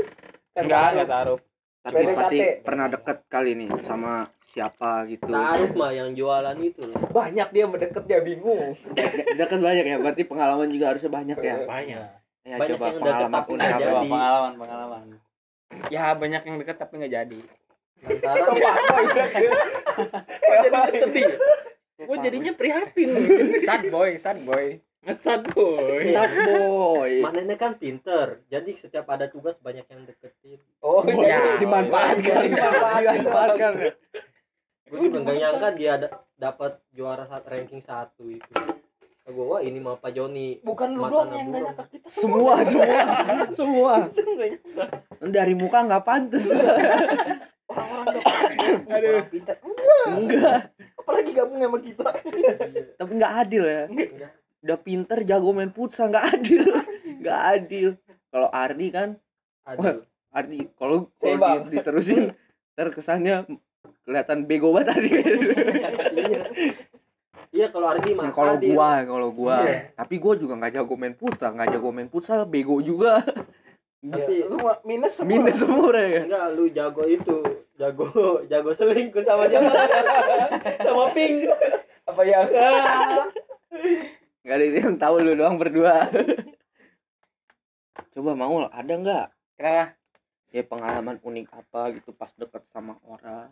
[0.54, 1.38] Enggak enggak taruh.
[1.84, 2.16] Tapi PDKT.
[2.16, 5.26] pasti pernah deket kali nih sama siapa gitu.
[5.28, 8.76] taruh mah yang jualan itu loh Banyak dia mendekat dia bingung.
[9.40, 9.96] Deket banyak ya.
[10.00, 11.56] Berarti pengalaman juga harusnya banyak ya.
[11.64, 12.08] Banyak.
[12.44, 13.80] Ya Banyak coba yang deket pengalaman tapi nggak apa?
[13.80, 14.08] jadi.
[14.08, 15.04] pengalaman pengalaman.
[15.90, 17.40] Ya banyak yang dekat tapi nggak jadi.
[18.44, 19.04] Sopan boy.
[20.44, 21.30] jadi sedih.
[22.04, 23.10] Gue jadinya prihatin.
[23.64, 24.82] Sad boy, sad boy.
[25.14, 26.00] Sad boy.
[26.08, 27.12] Sad boy.
[27.20, 32.40] manennya kan pinter jadi setiap ada tugas banyak yang deketin Oh, Ya, dimanfaatkan.
[32.46, 33.72] Dimanfaatkan.
[33.78, 33.92] ya.
[34.84, 38.52] gue juga nggak nyangka dia ada dapat juara saat ranking satu itu
[39.24, 43.00] gue wah ini mah Pak Joni Bukan lu doang yang nggak nyangka kita Semua, semua,
[43.50, 43.94] semua.
[44.06, 44.86] nyangka.
[45.22, 46.44] Dari muka nggak pantas.
[47.66, 48.06] Orang-orang
[48.86, 49.56] aduh orang pintar.
[50.06, 50.58] Enggak.
[50.94, 52.08] Apalagi gabung sama kita.
[52.94, 53.82] Tapi nggak adil ya.
[53.88, 54.32] Enggak.
[54.64, 56.64] Udah pinter jago main futsal nggak adil.
[57.20, 57.88] Nggak adil.
[58.28, 59.08] Kalau Ardi kan,
[59.62, 62.32] aduh Ardi kalau kalau diterusin
[62.74, 63.44] terkesannya
[64.02, 65.10] kelihatan bego banget Ardi.
[66.18, 66.40] iya
[67.50, 68.72] iya kalau Ardi mah Nah, kalau adil.
[68.72, 69.78] gua, kalau gua, Iya.
[69.94, 73.20] tapi gua juga nggak jago main futsal, nggak jago main futsal, bego juga.
[74.04, 75.28] tapi Lu minus semua.
[75.30, 76.22] Minus semua ya.
[76.24, 77.36] enggak lu jago itu
[77.74, 78.08] jago
[78.44, 79.48] jago selingkuh sama
[80.80, 81.48] sama pink
[82.04, 82.44] Apa yang
[84.44, 86.12] Nggak ada yang tahu lu doang berdua.
[88.12, 89.26] Coba mau ada nggak?
[89.56, 89.96] Kenapa?
[90.54, 93.50] Ya pengalaman unik apa gitu pas deket sama orang.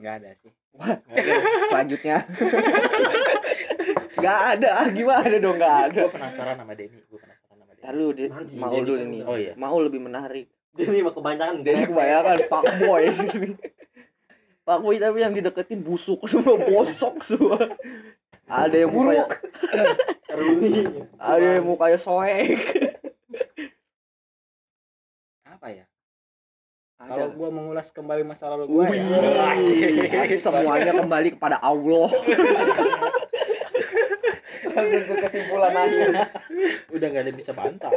[0.00, 0.52] Enggak ada sih.
[1.70, 2.24] Selanjutnya.
[4.16, 6.00] Nggak ada, gimana dong nggak ada.
[6.08, 6.98] Gue penasaran sama Denny.
[7.06, 7.80] Gue penasaran sama Denny.
[7.84, 9.22] Ntar lu di, Nanti, mau jadi dulu kan nih.
[9.28, 9.52] Oh iya.
[9.60, 10.46] Mau lebih menarik.
[10.78, 13.04] ini mah kebanyakan Jadi kebanyakan pak boy.
[14.70, 17.58] pak boy tapi yang dideketin busuk semua, bosok semua.
[18.50, 19.24] Ada yang mukanya,
[20.30, 20.72] Runi
[21.30, 22.58] ada yang mukanya soek.
[25.46, 25.84] Apa ya?
[27.00, 30.20] Kalau gue mengulas kembali masa lalu gue Wih, ya.
[30.20, 32.10] Pasti semuanya kembali kepada Allah.
[34.70, 36.08] Langsung ke kesimpulan akhir.
[36.92, 37.90] Udah gak ada yang bisa bantah.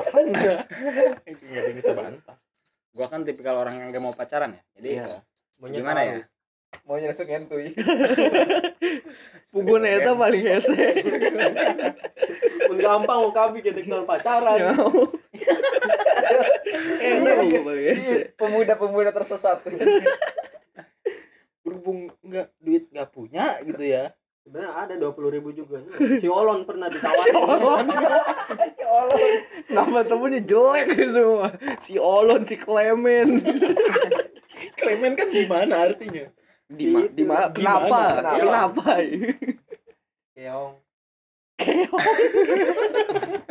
[1.28, 2.36] Itu gak ada yang bisa bantah.
[2.94, 4.62] Gue kan tipikal orang yang gak mau pacaran ya.
[4.80, 5.20] Jadi Iya.
[5.60, 6.10] Maunya gimana tahu.
[6.10, 6.24] ya?
[6.84, 7.72] Maunya langsung ngentuy.
[9.54, 10.86] Punggunnya itu paling hese.
[12.66, 14.58] pun gampang mau kami kita kenal pacaran
[17.04, 18.34] Eh, iya, paling hese.
[18.34, 19.62] Pemuda-pemuda tersesat.
[21.64, 24.12] Berhubung nggak duit nggak punya gitu ya.
[24.44, 25.80] sebenarnya ada dua puluh ribu juga
[26.20, 27.32] si Olon pernah ditawarin
[28.76, 29.16] Si Allah.
[29.80, 31.48] Nama temennya jelek semua.
[31.88, 33.40] Si Olon, si Clement.
[34.76, 36.28] Klemen kan gimana artinya?
[36.68, 37.98] Di ma di ma Di kenapa?
[38.18, 38.32] Mana?
[38.38, 38.84] kenapa?
[40.34, 40.74] Keong.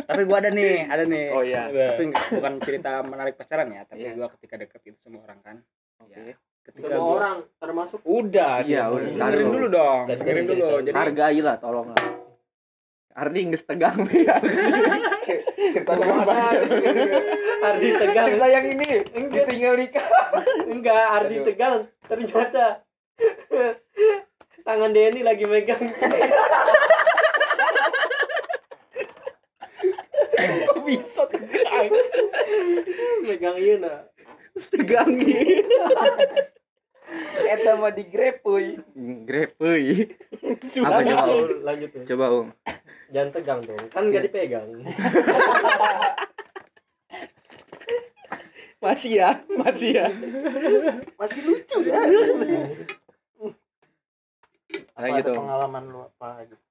[0.09, 1.27] Tapi gua ada nih ada nih.
[1.33, 1.71] Oh iya.
[1.71, 4.19] Tapi bukan cerita menarik pacaran ya tapi Iya.
[4.19, 5.57] gua ketika deket itu sama orang kan.
[6.03, 6.13] Oke.
[6.13, 9.17] Ya, ketika semua gua orang termasuk udah Iya, udah.
[9.17, 10.69] dengerin dulu dong dengerin dulu.
[10.83, 11.89] Jadi hargailah tolong
[13.13, 14.41] Ardi nggak tegang ya
[15.69, 15.93] cerita
[17.63, 18.89] Ardi tegang cerita yang ini
[19.29, 20.07] ditinggal nikah.
[20.65, 21.75] Enggak Ardi tegang
[22.09, 22.81] ternyata
[24.63, 25.83] tangan Denny lagi megang.
[30.43, 31.87] Kok bisa tegang?
[33.23, 33.99] megang iya nah
[34.69, 35.15] tegang
[37.43, 38.81] Eta mah di grepeuy
[40.83, 41.89] apa coba um lanjut.
[41.93, 42.47] Tuh coba um
[43.13, 44.69] jangan tegang dong kan nggak dipegang.
[48.83, 50.11] Masih ya masih ya.
[51.15, 52.03] Masih lucu ya.
[55.03, 55.33] Nah, Apa gitu.
[55.35, 56.63] ada pengalaman lu apa gitu?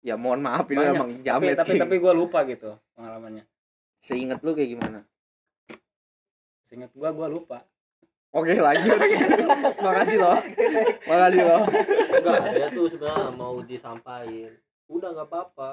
[0.00, 0.96] ya mohon maaf ini Banyak.
[0.96, 3.44] emang tapi jamet tapi tapi gua lupa gitu pengalamannya.
[4.00, 5.00] Seingat lu kayak gimana?
[6.68, 7.64] Seingat gua gua lupa.
[8.32, 8.96] Oke lanjut.
[9.84, 10.40] Makasih loh.
[11.04, 11.62] Makasih loh.
[12.16, 14.52] Enggak dia tuh sebenarnya mau disampaikan.
[14.88, 15.70] Udah nggak apa-apa.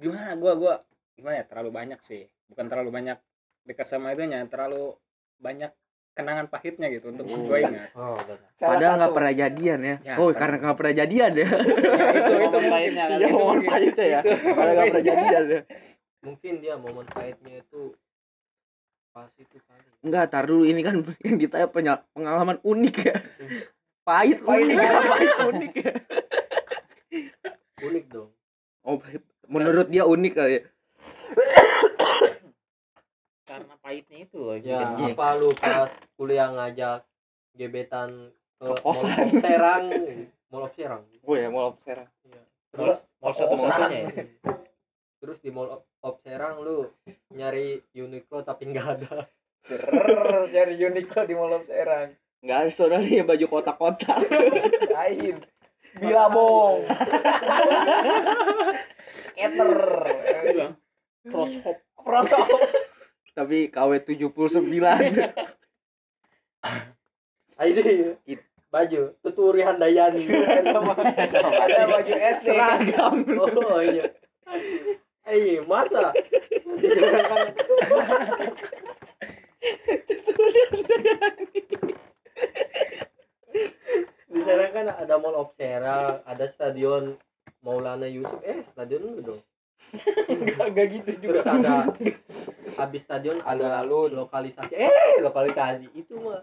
[0.00, 0.36] Gimana?
[0.36, 0.74] Gua gua
[1.12, 1.44] gimana ya?
[1.44, 2.24] Terlalu banyak sih.
[2.48, 3.18] Bukan terlalu banyak.
[3.64, 4.92] Dekat sama itunya terlalu
[5.36, 5.72] banyak
[6.14, 7.90] kenangan pahitnya gitu untuk gua ingat.
[7.98, 11.42] Oh benar padahal nggak pernah jadian ya, Ya, oh karena nggak pernah jadian ya.
[11.44, 11.48] Ya,
[12.14, 13.18] itu itu pahitnya kan.
[13.18, 13.70] iya itu momen mungkin.
[13.70, 14.20] pahitnya ya.
[14.54, 15.60] karena nggak pernah jadian ya.
[16.24, 17.82] Mungkin dia momen pahitnya itu
[19.14, 20.62] pas itu kali Enggak, tar dulu.
[20.66, 20.96] Ini kan
[21.26, 21.66] yang ditanya
[22.14, 23.16] pengalaman unik ya.
[24.04, 25.92] Pahit unik ya, pahit unik ya.
[27.84, 28.30] unik dong.
[28.84, 29.00] Oh,
[29.48, 30.62] menurut dia unik kali ya.
[33.54, 34.58] Karena pahitnya itu loh.
[34.58, 35.14] ya Iya.
[35.14, 37.06] apa lu pas kuliah ngajak
[37.54, 38.10] gebetan
[38.58, 39.06] ke Ke posan.
[39.06, 39.84] Mall of Serang
[40.50, 42.10] Mall of Serang Oh ya, mau serang.
[42.68, 44.26] Terus mau satu satunya ya.
[45.16, 46.90] terus di Mall of- of Serang lu
[47.30, 49.30] nyari Uniqlo tapi nggak ada
[50.50, 52.10] Dari Uniqlo di Mall of Serang.
[52.42, 54.18] Enggak ada saudaranya baju kotak-kotak.
[54.90, 55.40] Lain.
[55.94, 56.84] Bilabong.
[59.24, 59.70] Skater.
[61.24, 61.76] Crosshop.
[61.96, 62.48] Crosshop.
[63.34, 64.62] Tapi KW 79.
[67.54, 68.18] ayo
[68.74, 70.26] baju tuturi Handayani
[71.66, 72.46] Ada baju SD.
[72.50, 73.14] Seragam.
[73.38, 74.10] oh iya
[75.24, 76.12] Iya, masa?
[76.76, 77.56] Diserahkan.
[84.28, 87.16] Diserahkan ada Mall of Serang, ada stadion
[87.64, 88.36] Maulana Yusuf.
[88.44, 89.40] Eh, stadion lu dong.
[90.68, 91.86] Enggak gitu Terus ada
[92.80, 94.74] habis stadion ada lokalisasi.
[94.74, 96.42] Eh, lokalisasi itu mah.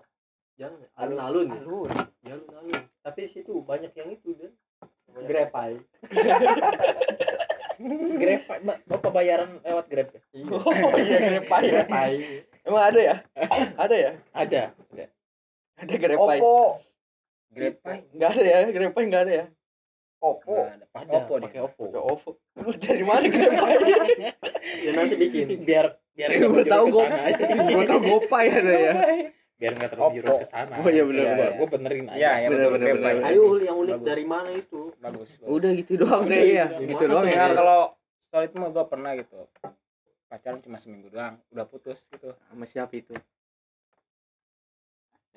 [0.60, 1.48] Jangan alun-alun.
[1.50, 1.60] ya?
[1.66, 1.90] Alun.
[2.22, 2.82] Ya, alun-alun.
[3.02, 4.52] Tapi situ banyak yang itu dan
[5.26, 5.82] grepai.
[8.22, 10.22] Grab, Ba- Bapak bayaran lewat Grab ya?
[10.54, 11.82] Oh iya, grepai ya.
[11.82, 12.14] Grepai.
[12.62, 13.16] Emang ada ya?
[13.74, 14.12] Ada ya?
[14.38, 14.62] Ada.
[15.82, 16.38] Ada grepai.
[16.38, 16.78] Oppo.
[17.52, 19.46] Grepai Enggak ada ya, grepai enggak ada ya.
[20.22, 20.54] Oppo.
[20.54, 20.86] Nggak ada.
[20.94, 21.14] Ada.
[21.18, 22.32] Oppo pakai Oppo.
[22.72, 23.74] Lu dari mana grepai?
[24.82, 25.46] Ya nanti bikin.
[25.62, 27.44] Biar biar Eh, gua tahu aja.
[27.68, 28.94] Gua tau gopay ada ya.
[29.54, 30.74] Biar enggak terlalu jurus ke sana.
[30.76, 31.52] Oh, iya, bener, Gua- bener.
[31.54, 32.18] Gua benerin aja.
[32.18, 32.96] Iya, ya bener, Grepai.
[32.96, 33.26] bener.
[33.28, 34.08] Ayo yang unik Bagus.
[34.08, 34.82] dari mana itu?
[34.98, 35.30] bagus.
[35.36, 35.50] bagus.
[35.52, 36.66] Udah gitu doang kayaknya.
[36.68, 37.36] Udah, Gitu masa doang ya.
[37.36, 37.82] Ya kalau
[38.26, 39.38] soal itu mah gua pernah gitu.
[40.26, 42.32] Pacaran cuma seminggu doang, udah putus gitu.
[42.42, 43.12] Sama siapa itu?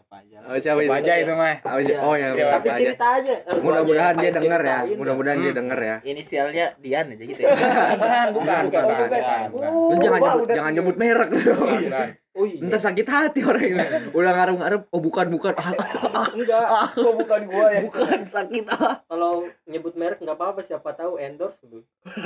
[0.04, 0.36] Siapa aja?
[0.44, 0.92] Oh, siapa Siapa itu?
[1.00, 1.56] aja itu mah.
[1.64, 1.96] Oh, iya.
[1.98, 2.82] oh ya, Iya, Tapi siapa aja.
[2.84, 3.34] cerita aja.
[3.40, 4.76] Eh, Mudah-mudahan aja dia yang denger ya.
[4.76, 5.58] ceritain Mudah-mudahan dia Hmm.
[5.58, 5.96] denger ya.
[6.04, 7.48] Inisialnya Dian aja gitu ya.
[7.94, 9.48] Bukan, bukan, bukan, bukan, bukan, bukan.
[9.50, 9.70] bukan.
[9.72, 11.68] Lu jangan nyebut, jangan nyebut merek dong.
[11.80, 12.08] Bukan.
[12.34, 12.60] Oh iya.
[12.60, 13.84] Ntar sakit hati orang ini.
[14.18, 15.52] Udah ngarep-ngarep, oh bukan bukan.
[15.54, 15.70] Ah,
[16.12, 16.62] ah, Enggak.
[16.62, 17.80] ah, Kok bukan gua ya?
[17.80, 18.94] bukan sakit ah.
[19.04, 19.32] Kalau
[19.64, 21.80] nyebut merek nggak apa-apa siapa tahu endorse lu.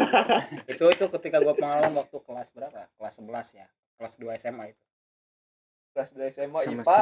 [0.67, 4.83] itu itu ketika gua pengalaman waktu kelas berapa kelas 11 ya kelas 2 SMA itu
[5.91, 7.01] Kelas 2 SMA Sama IPA.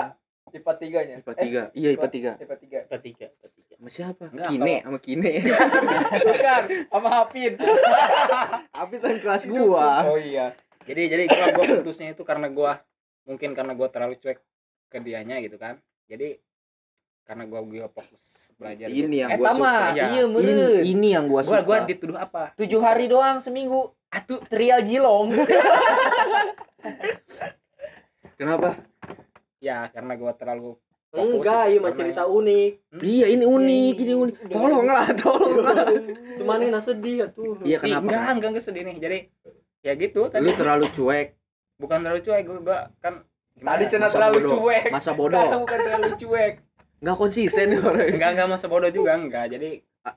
[0.49, 1.17] IPA 3-nya.
[1.21, 1.71] IPA 3.
[1.75, 2.31] Iya, IPA 3.
[2.39, 2.79] IPA 3.
[2.89, 3.75] Ketiga, ketiga.
[3.77, 4.25] Sama siapa?
[4.31, 5.33] Enggak, Kine, sama Kine.
[6.29, 7.53] Bukan, sama Hafid.
[8.69, 9.89] Tapi kan kelas gua.
[10.07, 10.55] Oh iya.
[10.83, 12.79] jadi jadi gua gua putusnya itu karena gua
[13.27, 14.39] mungkin karena gua terlalu cuek
[14.87, 16.39] ke dianya gitu kan jadi
[17.27, 18.23] karena gua gua fokus
[18.55, 19.03] belajar gitu.
[19.05, 19.59] Ini yang Eh, gua Tama.
[19.59, 19.75] suka.
[19.93, 20.05] Iya.
[20.09, 21.67] Iya, Ini, ini yang gua gua suka.
[21.67, 23.91] gua dituduh apa Tujuh hari doang seminggu.
[24.09, 25.35] Atuh, trial jilong.
[28.39, 28.79] Kenapa?
[29.67, 32.73] Ya karena gua terlalu fokus Enggak, iya mah karena- cerita unik.
[32.99, 34.35] Iya, ini unik, ini unik.
[34.49, 35.79] Tolonglah, tolonglah.
[36.37, 37.57] Cuman ini sedih ya tuh.
[37.61, 38.03] Iya, kenapa?
[38.05, 39.19] enggak enggak enggak sedih nih jadi
[39.81, 41.29] ya gitu tadi Lu terlalu cuek.
[41.77, 43.15] bukan terlalu cuek gua, gua kan
[43.55, 44.51] tadi cina Masa terlalu bodoh.
[44.59, 45.39] cuek Masa bodoh.
[45.39, 46.53] sekarang bukan terlalu cuek
[46.97, 49.71] nggak konsisten orang enggak enggak masa bodoh juga enggak jadi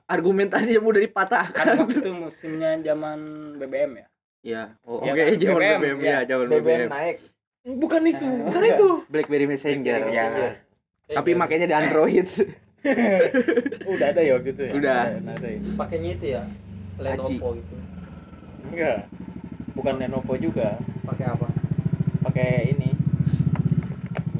[0.06, 3.18] argumentasinya mudah dipatahkan karena waktu itu musimnya zaman
[3.56, 4.06] BBM ya
[4.40, 4.62] Iya.
[4.82, 5.36] Oh, Iya Oke, kan?
[5.38, 6.10] zaman BBM, BBM, iya.
[6.10, 6.88] ya, zaman BBM BBM.
[6.88, 7.16] naik
[7.64, 8.88] bukan itu bukan itu.
[9.12, 10.00] BlackBerry Messenger.
[10.08, 10.26] Ya.
[11.10, 12.28] Tapi makanya di Android.
[13.92, 14.72] udah ada ya waktu itu ya?
[14.72, 15.00] Udah.
[15.12, 15.60] Ya?
[15.76, 16.42] Pakainya itu ya?
[16.96, 17.74] Lenovo gitu.
[18.72, 18.98] Enggak.
[19.76, 20.80] Bukan Lenovo juga.
[21.04, 21.46] Pakai apa?
[22.24, 22.90] Pakai ini.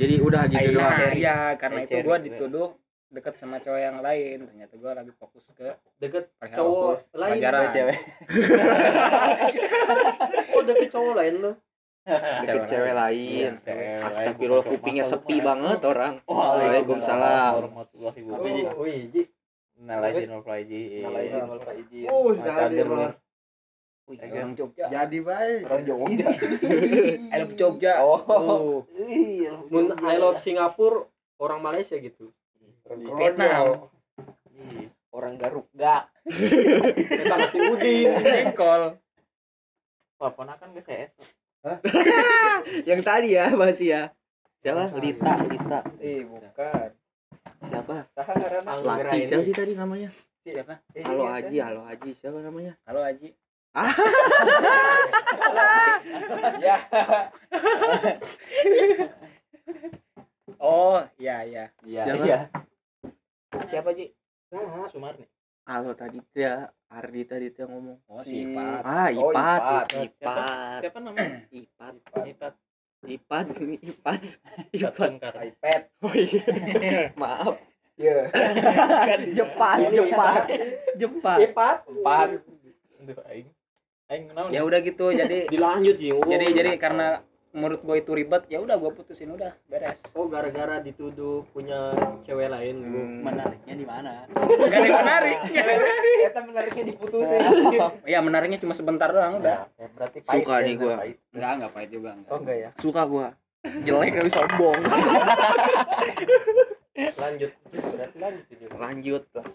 [0.01, 0.97] Jadi udah gitu doang.
[0.97, 2.49] nah iya karena itu gua gitu.
[2.49, 2.73] dituduh
[3.13, 4.49] deket sama cowok yang lain.
[4.49, 7.69] Ternyata gua lagi fokus ke deket cowok lain pelajaran.
[7.77, 7.99] Cewek
[10.57, 11.53] oh deket cowok lain lo
[12.41, 13.31] Deket cewek lain.
[13.33, 14.73] Iya, cewek Astagfirullah lain.
[14.75, 16.13] kupingnya sepi kemarin- banget orang.
[16.23, 17.53] Waalaikumsalam Waalaikumsalam.
[17.55, 19.27] warahmatullahi oh wabarakatuh
[19.81, 21.03] Nalajin wal faizin.
[21.03, 22.07] Nalajin wal faizin.
[22.07, 22.99] oh Cager lu.
[24.05, 26.27] Wih, orang Jogja jadi baik Orang Jogja.
[27.31, 28.83] I love Jogja Oh.
[29.71, 31.07] Mun I love Singapura
[31.39, 32.35] orang Malaysia gitu
[32.91, 33.87] Vietnam
[35.11, 36.11] Orang Garuk gak.
[36.27, 38.99] kita masih udin jengkol
[40.19, 41.15] Wah, ponakan ke CS.
[42.89, 44.03] Yang tadi ya, masih ya.
[44.61, 44.93] Siapa?
[44.97, 45.81] Lita, Lita.
[46.01, 46.91] eh bukan
[47.69, 47.97] Siapa?
[48.17, 48.33] Saha
[48.81, 49.29] Lati.
[49.29, 50.09] Siapa sih tadi namanya?
[50.41, 52.11] siapa Eh, Halo Haji, halo Haji.
[52.17, 52.73] Siapa namanya?
[52.89, 53.29] halo Aji
[56.65, 56.77] Ya.
[60.59, 62.03] oh iya iya Iya.
[62.09, 62.25] Siapa?
[62.27, 62.39] Iya.
[63.71, 64.11] Siapa, Ji?
[64.91, 65.25] Sumarni.
[65.69, 67.99] Halo tadi dia Ardi tadi tuh yang ngomong.
[68.11, 69.87] oh Si- Ipat Ah, Oh, Ipat, Ipat.
[69.87, 70.03] Siapa?
[70.11, 71.39] Ipat, Siapa namanya?
[71.63, 71.95] Ipat,
[72.35, 72.55] Ipat.
[73.01, 73.47] Ipat,
[73.81, 74.21] Ipat,
[74.77, 77.09] Ipat iPad Oh iya.
[77.23, 77.57] Maaf.
[77.97, 80.43] iya Kan Jepat, Jepat,
[81.01, 81.39] Jepat.
[81.41, 82.29] iPad Empat.
[83.01, 83.49] Aduh, aing.
[84.11, 86.27] Aing ya udah gitu jadi dilanjut ji oh.
[86.27, 90.79] jadi jadi karena menurut gue itu ribet ya udah gue putusin udah beres oh gara-gara
[90.79, 91.91] dituduh punya
[92.23, 93.21] cewek lain lu Hmm.
[93.23, 94.13] menariknya di mana?
[94.25, 94.39] gak
[94.71, 95.39] ada yang menarik
[96.23, 97.41] Kita menariknya diputusin.
[98.05, 100.95] ya menariknya cuma sebentar doang udah Ya, berarti Suka pahit nih ya, gua.
[100.97, 101.17] pahit.
[101.29, 103.27] enggak enggak pahit juga enggak oh enggak ya Suka gua.
[103.61, 104.81] Jelek tapi sombong.
[107.17, 109.47] lanjut berarti lanjut Lanjut lah.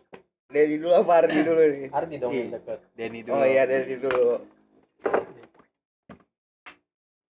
[0.47, 1.89] Dari dulu apa Ardi dulu nih?
[1.89, 2.37] Ardi dong Iya.
[2.37, 3.33] yang deket Denny dulu.
[3.33, 4.29] Oh iya dari dulu.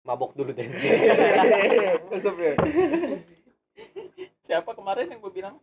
[0.04, 2.54] Mabok dulu deh ya.
[4.44, 5.56] Siapa kemarin yang gue bilang?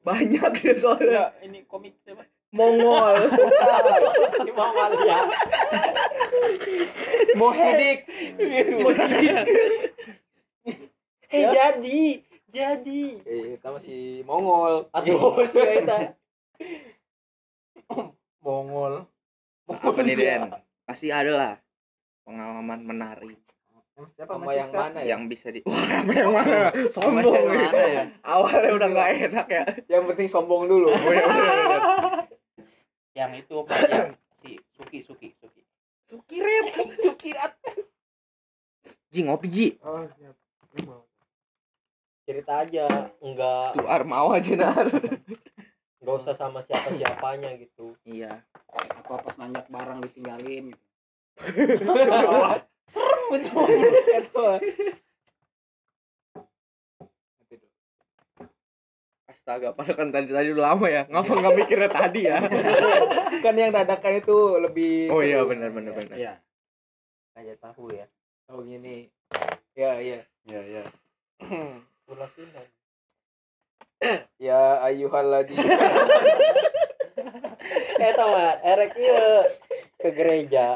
[0.00, 1.34] Banyak deh soalnya.
[1.40, 2.22] Ini komik siapa?
[2.48, 3.26] Mongol.
[4.38, 5.18] si Muhammad ya
[7.34, 7.98] Mo Sidik.
[8.78, 9.36] Mo Sidik.
[11.26, 12.00] eh jadi
[12.46, 14.86] jadi Eh, kita masih Mongol.
[14.94, 16.14] aduh si Eta
[18.38, 19.04] Mongol.
[19.66, 20.42] Apa nih Den?
[20.86, 21.54] Pasti ada lah
[22.26, 23.38] pengalaman menarik
[24.12, 25.16] Siapa Sama yang mana ya?
[25.16, 26.68] yang bisa di Wah, apa yang mana?
[26.92, 27.56] Sombong yang ya.
[27.64, 28.02] mana ya?
[28.20, 29.64] Awalnya udah nggak enak ya.
[29.88, 31.80] yang penting sombong dulu Oh, iya, bener, bener.
[33.16, 35.62] Yang itu apa yang si Suki Suki Suki.
[36.06, 36.76] Sukiret.
[37.08, 37.52] Sukirat.
[39.08, 39.66] Ji ngopi Ji.
[39.80, 40.36] oh siap
[42.26, 42.86] cerita aja
[43.16, 44.86] enggak Tuh Armawa aja nar.
[45.96, 48.44] enggak usah sama siapa siapanya gitu Iya.
[48.92, 50.85] apa pas nanjak barang ditinggalin gitu.
[59.26, 61.02] Astaga, padahal kan tadi tadi udah lama ya.
[61.06, 62.38] Ngapa nggak mikirnya tadi ya?
[63.44, 66.16] kan yang dadakan itu lebih Oh iya benar benar benar.
[66.16, 66.34] Iya.
[67.36, 68.06] Kayak tahu ya.
[68.50, 69.12] Oh gini.
[69.76, 70.24] Ya iya.
[70.48, 70.84] Ya ya.
[72.06, 72.64] Pulau Sunda
[74.36, 75.56] ya ayuhal lagi.
[78.02, 79.24] eh gak erek iya
[80.06, 80.66] ke gereja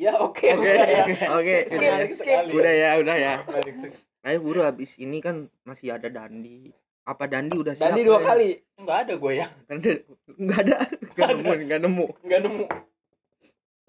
[0.00, 0.46] ya oke.
[0.56, 1.04] Oke, ya.
[1.36, 1.96] oke, Skip, udah.
[2.10, 2.38] skip.
[2.50, 3.34] Udah ya, udah ya.
[3.46, 4.00] Menarik sekali.
[4.22, 6.70] Ayo buru habis ini kan masih ada Dandi.
[7.02, 7.90] Apa Dandi udah siap?
[7.90, 8.26] Dani dua ya?
[8.32, 8.50] kali.
[8.78, 9.46] Enggak ada gue ya.
[9.66, 10.76] Kan ada- nggak ada,
[11.12, 12.06] nggak nemu, nggak nemu.
[12.24, 12.64] Enggak nemu.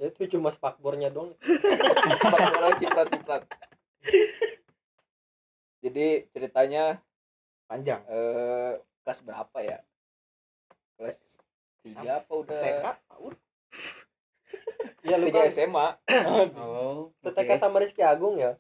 [0.02, 1.38] Ya, itu cuma spakbornya dong
[2.34, 3.46] Orang ciprat-ciprat.
[5.86, 6.98] Jadi ceritanya
[7.70, 9.78] panjang eh kelas berapa ya?
[11.04, 11.20] Kelas
[11.84, 12.64] tiga apa udah?
[12.64, 12.86] TK
[15.04, 15.88] ya lu kan SMA.
[16.56, 18.56] Oh, TK sama Rizky Agung ya?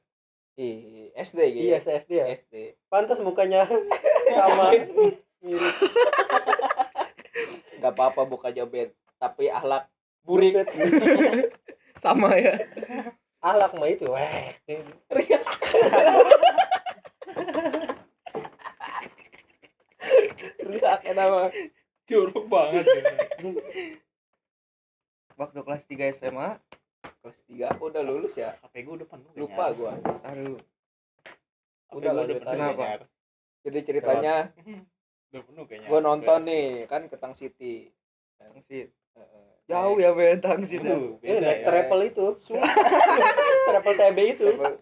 [0.60, 1.64] Ih, SD gitu.
[1.72, 2.28] iya SD ya?
[2.36, 2.76] SD.
[2.92, 3.64] pantas mukanya
[4.36, 4.76] sama.
[5.40, 5.76] Mirip.
[7.80, 9.88] Gak apa-apa buka jobet, tapi ahlak
[10.28, 10.68] burik.
[12.04, 12.60] sama ya.
[13.40, 14.52] alak mah itu weh.
[15.08, 15.48] Riak.
[21.08, 21.48] Nama
[22.14, 22.86] jorok banget.
[25.34, 26.50] waktu kelas 3 SMA
[27.20, 30.62] kelas 3 aku udah lulus ya HP gue udah penuh lupa gua aduh
[31.94, 32.34] Udah aja.
[32.34, 33.06] kayaknya.
[33.62, 34.36] jadi ceritanya
[35.34, 37.90] udah penuh kayaknya gua nonton nih kan ke Tang City
[38.38, 39.50] tangsit Heeh.
[39.66, 40.94] jauh ya men tangsit ya.
[40.94, 41.66] Aduh, beda naik ya.
[41.66, 42.26] travel itu.
[43.70, 44.46] travel TB itu.
[44.54, 44.74] bukan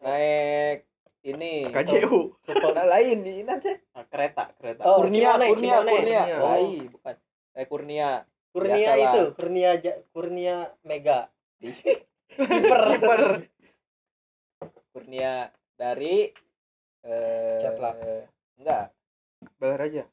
[0.00, 0.76] naik
[1.22, 2.32] ini KJU.
[2.72, 5.92] Nah, lain ini nanti Ah, kereta kereta Oh, Kurnia Kurnia Cimanek.
[5.92, 6.36] Kurnia Kurnia.
[6.40, 7.14] lain bukan
[7.52, 8.08] eh Kurnia
[8.50, 9.04] Kurnia Biasalah.
[9.06, 11.20] itu, Kurnia Ja- Kurnia Mega.
[11.60, 13.22] kiper kiper
[14.90, 15.32] Kurnia
[15.74, 16.32] dari
[17.02, 17.94] eh Ceplak.
[18.56, 18.84] enggak
[19.56, 20.04] balar aja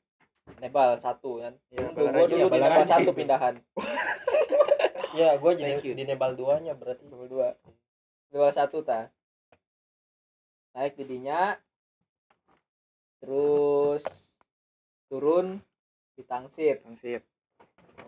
[0.58, 2.92] Nebal satu kan gua aja, dulu di Nebal aja.
[2.94, 3.56] satu pindahan
[5.14, 7.02] Ya, gue jadi di Nebal duanya berarti.
[7.04, 7.48] Nebal dua
[8.30, 9.10] Nebal satu ta
[10.78, 11.58] naik jadinya
[13.18, 14.06] terus
[15.10, 15.58] turun
[16.14, 17.26] di Tangsit tangsit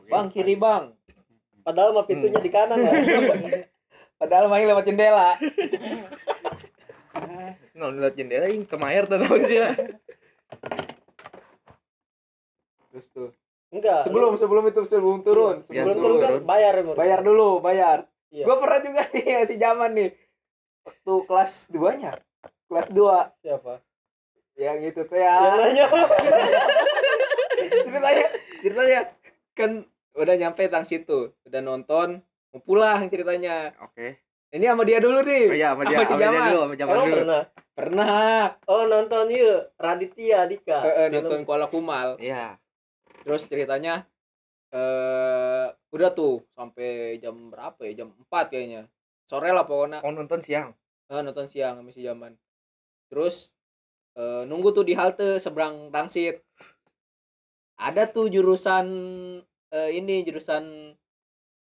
[0.05, 0.93] bang kiri bang.
[1.65, 2.93] Padahal mah pintunya di kanan ya.
[4.21, 5.33] padahal main lewat jendela.
[7.73, 9.17] Nggak ngeliat jendela yang kemair tuh
[9.49, 9.73] sih ya.
[12.93, 13.29] Terus tuh.
[13.69, 14.01] Enggak.
[14.01, 15.61] sebelum sebelum itu sebelum turun.
[15.69, 16.41] Ya, sebelum sebelum turun kan turun.
[16.45, 16.95] bayar Mur.
[16.97, 17.97] bayar dulu bayar.
[18.29, 18.45] Iya.
[18.45, 20.09] gue pernah juga nih si zaman nih.
[20.85, 22.13] Waktu kelas 2 nya
[22.69, 23.73] kelas 2 Siapa?
[24.55, 25.85] yang itu tuh Yang ya nanya.
[27.81, 28.25] ceritanya
[28.61, 28.99] ceritanya.
[29.53, 29.71] Kan
[30.13, 31.31] udah nyampe tang situ.
[31.43, 33.71] Udah nonton mau pulang ceritanya.
[33.81, 34.19] Oke.
[34.49, 35.45] Ini sama dia dulu nih.
[35.45, 37.15] Oh iya sama dia Sama si sama dia dulu sama Jamal Emang dulu.
[37.15, 37.43] pernah?
[37.71, 38.39] pernah.
[38.65, 40.77] Oh, nonton yuk Raditya Dika.
[40.79, 42.09] eh, eh, Film- nonton Kuala Kumal.
[42.19, 42.57] Iya.
[43.21, 44.03] Terus ceritanya
[44.69, 48.03] eh udah tuh sampai jam berapa ya?
[48.03, 48.89] Jam 4 kayaknya.
[49.23, 50.01] Sore lah pokoknya.
[50.01, 50.73] Mau nonton siang?
[51.07, 52.35] Eh, nonton siang sama si Jaman
[53.09, 53.49] terus
[54.15, 56.39] eh, nunggu tuh di halte seberang Tangsit
[57.79, 58.87] ada tuh jurusan
[59.73, 60.93] eh, ini jurusan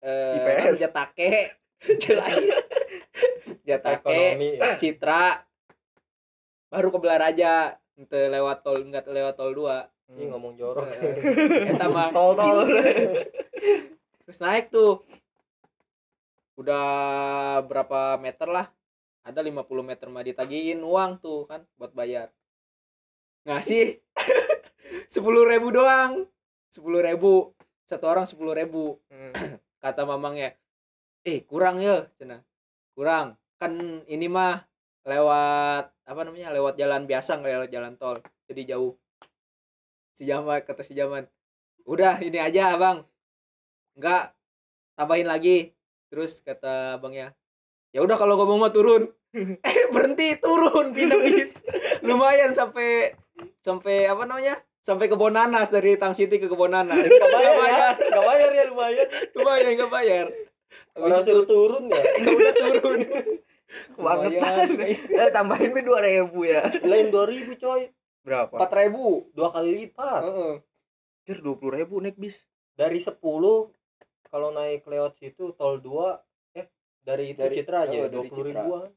[0.05, 0.77] eh IPS.
[0.79, 1.33] Jatake
[3.67, 4.49] Jatake Ekonomi.
[4.57, 4.77] ya.
[4.77, 5.41] Citra
[6.69, 10.85] baru ke Belaraja ente lewat tol enggak lewat tol 2 Ini ngomong jorok.
[11.73, 12.69] Eta mah tol tol
[14.25, 15.01] terus naik tuh
[16.57, 16.85] udah
[17.65, 18.65] berapa meter lah
[19.25, 22.29] ada 50 meter mah ditagihin uang tuh kan buat bayar.
[23.49, 23.97] Ngasih
[25.13, 26.29] sepuluh ribu doang.
[26.69, 27.57] Sepuluh ribu.
[27.89, 29.01] Satu orang sepuluh ribu.
[29.09, 29.33] Hmm.
[29.83, 30.57] kata mamangnya
[31.25, 32.45] eh kurang ya cina
[32.93, 33.33] kurang.
[33.57, 34.61] Kan ini mah
[35.05, 38.17] lewat apa namanya lewat jalan biasa nggak lewat jalan tol.
[38.45, 38.93] Jadi jauh.
[40.15, 41.25] Si Jaman kata si Jaman
[41.89, 43.01] udah ini aja abang
[43.97, 44.37] nggak.
[44.93, 45.73] Tambahin lagi.
[46.13, 47.33] Terus kata abangnya
[47.95, 49.07] ya udah kalau ngomong mau turun.
[49.67, 51.59] Eh berhenti turun pindah bis.
[52.03, 53.15] Lumayan sampai
[53.63, 54.59] sampai apa namanya?
[54.79, 57.03] Sampai ke Bonanas dari Tang City ke Bonanas.
[57.03, 57.89] Gak bayar ya.
[57.99, 58.49] Gak bayar.
[58.55, 59.07] Ya lumayan.
[59.35, 60.25] lumayan nggak bayar.
[60.95, 62.03] Orang itu suruh turun ya.
[62.39, 62.99] udah turun.
[63.91, 64.67] Kebangetan.
[64.87, 66.63] Eh tambahin gue dua ribu ya.
[66.83, 67.91] Lain 2000 coy.
[68.23, 68.55] berapa?
[68.55, 69.27] empat ribu.
[69.35, 70.21] Dua kali lipat.
[70.23, 72.39] Anjir dua puluh ribu naik bis.
[72.75, 73.19] Dari 10
[74.31, 76.19] kalau naik lewat situ tol 2 eh
[77.05, 78.49] dari itu Dari- Citra aja oh, dari 20 Citra.
[78.59, 78.89] ribuan.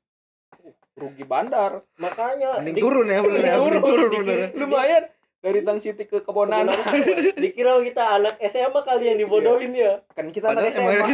[0.98, 1.72] rugi bandar.
[1.96, 5.04] Makanya mending di- turun ya bener ya turun, turun bener lumayan.
[5.38, 6.82] Dari Tang City ke Kebonanas
[7.38, 10.02] dikira kita anak SMA kali yang dibodohin ya.
[10.10, 11.06] kan kita anak SMA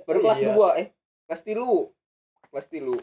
[0.00, 0.56] baru kelas Iya.
[0.56, 0.86] 2 eh
[1.28, 1.92] kelas tilu.
[2.48, 2.96] Kelas tilu.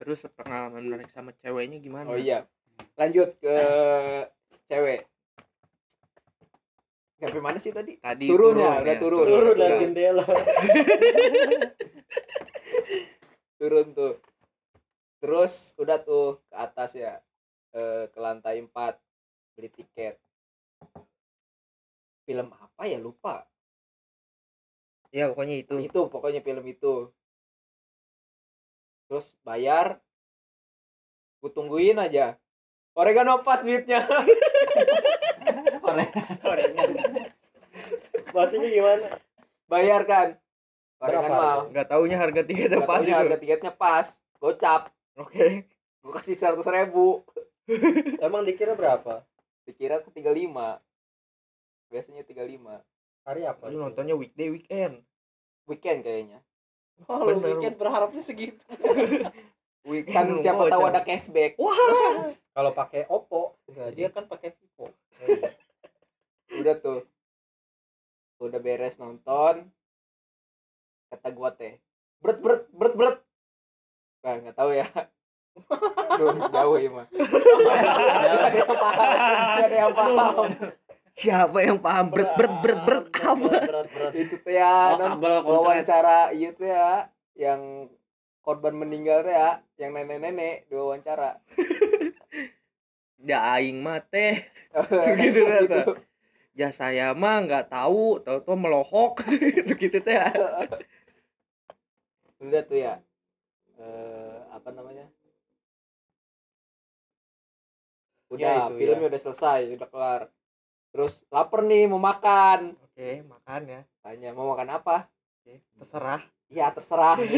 [0.00, 2.08] Terus pengalaman menarik sama ceweknya gimana?
[2.08, 2.48] Oh iya.
[2.96, 3.56] Lanjut ke
[4.66, 5.04] cewek
[7.22, 7.94] sampai mana sih tadi?
[8.02, 9.26] Tadi Turun ya, udah turun.
[9.30, 9.54] Turun.
[9.54, 9.62] Udah.
[9.62, 10.26] dari jendela.
[13.62, 14.18] turun tuh.
[15.22, 17.22] Terus udah tuh ke atas ya
[17.78, 18.74] eh, ke lantai 4
[19.54, 20.18] beli tiket.
[22.26, 22.98] Film apa ya?
[22.98, 23.46] Lupa.
[25.14, 25.78] Ya pokoknya itu.
[25.78, 27.14] Itu pokoknya film itu.
[29.06, 30.02] Terus bayar.
[31.38, 32.34] Gue tungguin aja.
[32.98, 34.02] Oregano pas duitnya.
[35.82, 36.06] Gimana?
[39.68, 40.28] Bayar kan
[41.02, 41.18] Berapa?
[41.18, 44.06] oregano mal nggak taunya harga tiketnya Nggak pas taunya harga tiketnya pas.
[44.38, 44.82] Gocap.
[45.18, 45.66] Oke.
[46.02, 47.22] Gue kasih seratus ribu.
[48.24, 49.22] Emang dikira berapa?
[49.62, 50.50] dikira ke 35
[51.86, 52.82] biasanya 35
[53.22, 53.70] Hari apa?
[53.70, 55.06] lu nontonnya weekday weekend?
[55.70, 56.42] Weekend kayaknya.
[57.06, 57.54] Oh, Bener.
[57.54, 58.58] weekend berharapnya segitu.
[59.82, 61.58] Weekend kan lu siapa tahu ada cashback.
[62.54, 63.58] Kalau pakai Oppo.
[63.66, 64.94] Enggak, dia kan pakai Vivo.
[66.54, 67.02] Udah tuh
[68.42, 69.70] udah beres nonton
[71.12, 71.78] kata gua teh
[72.18, 73.16] bret bret bret bret
[74.22, 74.86] nah nggak tahu ya.
[76.18, 78.96] Duh, jauh ya mah ada yang paham
[79.52, 80.46] Nggak ada yang paham.
[81.12, 82.06] Siapa yang paham?
[82.08, 83.36] Berat berat berat berat apa?
[83.36, 84.12] berat berat, berat.
[84.16, 84.96] itu tuh ya
[85.44, 87.60] Oh, wawancara iya tuh ya yang
[88.40, 91.36] korban meninggal tuh ya yang nenek-nenek dua wawancara.
[93.22, 94.50] Ya aing mah teh.
[95.22, 95.80] Gitu, gitu.
[96.52, 98.20] Ya saya mah nggak tahu.
[98.24, 99.24] Tahu tuh melohok.
[99.56, 100.18] Gitu gitu teh
[102.42, 102.98] udah tuh ya.
[103.78, 105.06] Eh apa namanya?
[108.32, 110.22] Udah Ya, itu, filmnya udah selesai udah kelar.
[110.90, 112.74] Terus lapar nih mau makan.
[112.82, 113.80] Oke makan ya.
[114.02, 115.06] Tanya mau makan apa?
[115.78, 116.22] Terserah.
[116.50, 117.16] Iya terserah.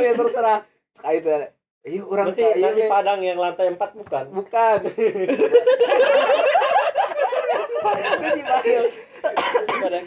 [0.00, 0.58] Ya terserah.
[0.96, 1.30] Sekali itu
[1.80, 2.88] iya orang Berarti iya, nasi iya.
[2.92, 4.24] padang yang lantai 4 bukan?
[4.36, 4.78] Bukan.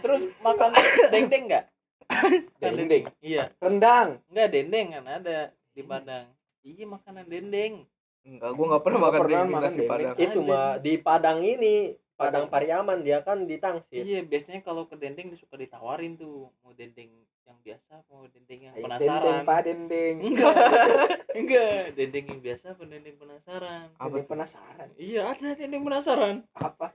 [0.03, 0.69] terus makan
[1.13, 1.65] dendeng nggak?
[2.59, 3.03] Dendeng.
[3.23, 3.49] iya.
[3.59, 4.19] Rendang.
[4.29, 5.37] Nggak dendeng kan ada
[5.73, 6.25] di Padang.
[6.63, 7.73] Iya makanan dendeng.
[8.23, 9.89] Enggak gua nggak pernah makan pernah dendeng makan dendeng.
[9.91, 10.15] padang.
[10.15, 11.75] itu mah di Padang ini
[12.13, 12.45] Padang.
[12.47, 17.11] Pariaman dia kan di Tangsit iya biasanya kalau ke dendeng suka ditawarin tuh mau dendeng
[17.43, 19.03] yang biasa mau dendeng yang penasaran.
[19.03, 20.15] dendeng pak dendeng.
[20.23, 20.55] Enggak.
[21.39, 23.87] Enggak dendeng yang biasa apa dendeng penasaran.
[23.99, 24.89] Apa Dendeng penasaran.
[24.95, 26.35] Iya ada dendeng penasaran.
[26.55, 26.87] Apa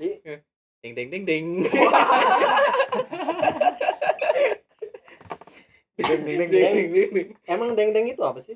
[0.83, 1.47] deng deng deng deng
[5.99, 7.29] Deng, deng, deng, deng.
[7.51, 8.55] emang deng-deng itu apa sih?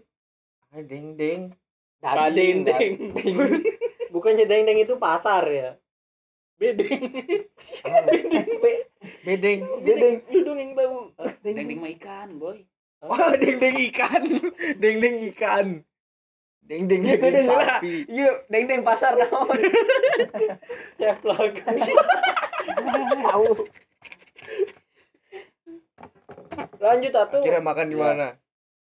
[0.70, 1.50] Ah, deng deng
[1.98, 2.94] Pak Daging, dendeng
[4.14, 5.74] bukannya deng-deng itu pasar ya?
[6.62, 6.86] Bedeng.
[9.26, 9.60] Bedeng.
[9.82, 10.16] Bedeng.
[10.30, 11.10] Lu dong yang tahu
[11.42, 11.66] Dendeng.
[11.66, 12.62] dendeng mah ikan boy.
[13.02, 14.22] Oh deng deng ikan.
[14.78, 15.82] Deng deng ikan
[16.62, 17.78] deng deng deng lah.
[17.78, 18.06] sapi.
[18.06, 19.58] Iya dendeng pasar naon?
[20.96, 21.52] Ceplok.
[23.22, 23.46] Tahu
[26.78, 28.02] lanjut atuh akhirnya makan di Ya.
[28.04, 28.28] mana?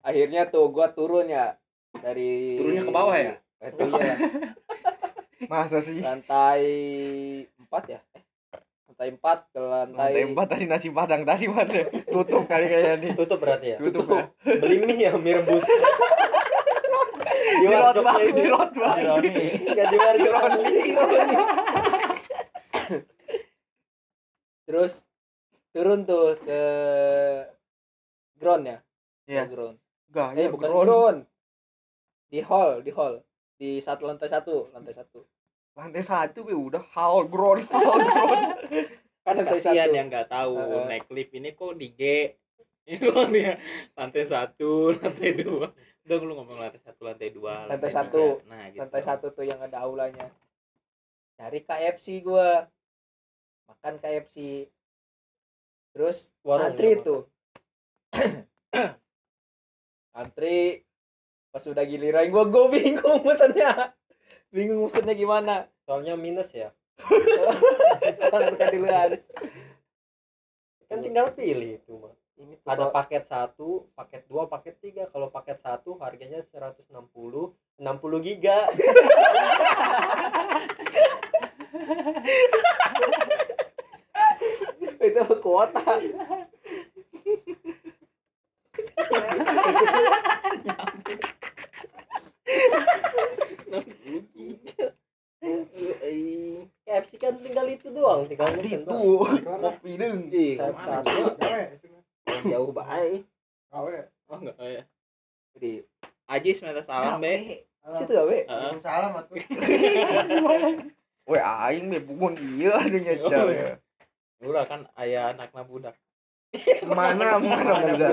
[0.01, 1.59] Akhirnya tuh gua turun ya
[1.99, 3.35] dari Turunnya ke bawah ya?
[3.61, 4.15] itu iya.
[5.51, 5.99] Masa sih?
[5.99, 6.63] Lantai
[7.59, 8.01] empat ya?
[8.55, 12.95] Eh, lantai empat ke lantai, lantai empat tadi nasi padang tadi mana tutup kali kayaknya
[12.97, 13.13] nih.
[13.17, 13.79] Tutup berarti ya?
[13.79, 14.25] Tutup ya?
[14.39, 15.65] Beli mie ya mie rebus
[17.41, 18.37] di itu.
[18.37, 18.43] di
[19.01, 19.37] Ironi
[19.71, 20.63] Nggak di warkop.
[24.67, 24.93] terus
[25.75, 26.63] turun tuh ke
[28.39, 28.79] ground ya?
[29.27, 29.43] Iya.
[29.47, 29.77] Ke ground.
[30.11, 30.87] Enggak eh ya bukan ground.
[30.87, 31.19] ground.
[32.31, 33.15] Di hall di hall.
[33.61, 35.21] Di satu lantai satu lantai satu.
[35.75, 38.43] Lantai satu be udah hall ground hall ground.
[39.27, 39.97] Kan lantai kasihan satu.
[39.99, 40.85] yang nggak tahu Heeh.
[40.89, 42.03] naik lift ini kok di G?
[42.91, 43.55] Ini
[43.95, 45.71] lantai satu lantai dua
[46.05, 47.99] dong lu ngomong lantai satu lantai dua Lantai tiga.
[48.03, 48.25] satu.
[48.49, 48.81] nah gitu.
[48.83, 50.27] Lantai satu tuh yang ada aulanya.
[51.37, 52.67] Cari KFC gua.
[53.71, 54.67] Makan KFC
[55.91, 57.27] terus Warung antri tuh.
[60.21, 60.83] Antri.
[61.51, 63.95] Pas udah giliran gua gua bingung pesannya.
[64.51, 65.55] Bingung pesannya gimana.
[65.87, 66.75] Soalnya minus ya.
[68.19, 69.11] Soalnya bukan duluan
[70.91, 75.05] kan tinggal pilih itu mah ini tuh ada paket satu paket dua paket tiga.
[75.13, 78.59] Kalau paket satu harganya 160 60 giga.
[85.01, 85.97] Itu kuota.
[96.91, 98.83] KFC kan tinggal itu doang tinggal itu.
[98.83, 100.09] kopi ke
[100.59, 100.85] mana?
[100.85, 102.00] satu
[102.47, 103.23] jauh baik
[103.71, 103.87] oh
[104.39, 104.83] enggak oh, ya
[105.57, 105.85] jadi
[106.31, 107.67] Ajis minta salam be.
[107.99, 108.39] Situ gawe.
[108.87, 109.35] Salam atuh.
[111.31, 113.75] Weh aing be bukan iya ada nyecar ya.
[114.71, 115.95] kan ayah anaknya budak.
[116.87, 118.11] Mana mana udah.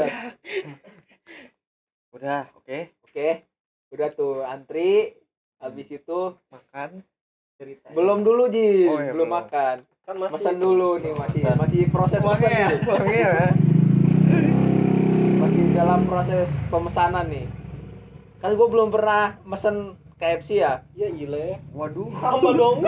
[2.17, 2.89] Udah, oke.
[3.05, 3.29] oke.
[3.93, 5.13] Udah tuh antri.
[5.61, 7.05] Habis itu Makan.
[7.93, 8.85] belum dulu ji.
[8.85, 9.29] Oh, iya, belum belum.
[9.29, 9.75] makan.
[10.05, 12.69] Kan masih pesan dulu nih masih masih proses pesan ya.
[15.77, 17.45] Dalam proses pemesanan nih.
[18.41, 20.81] Kan gue belum pernah mesen KFC ya?
[20.97, 21.05] Ya.
[21.07, 22.09] Ile Waduh.
[22.17, 22.81] sama dong.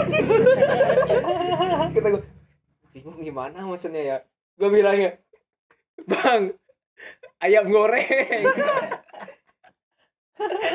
[1.93, 2.23] Kita gue
[2.89, 4.17] bingung gimana mesennya ya?
[4.57, 5.21] Gue bilangnya
[6.01, 6.57] bang
[7.37, 8.49] ayam goreng.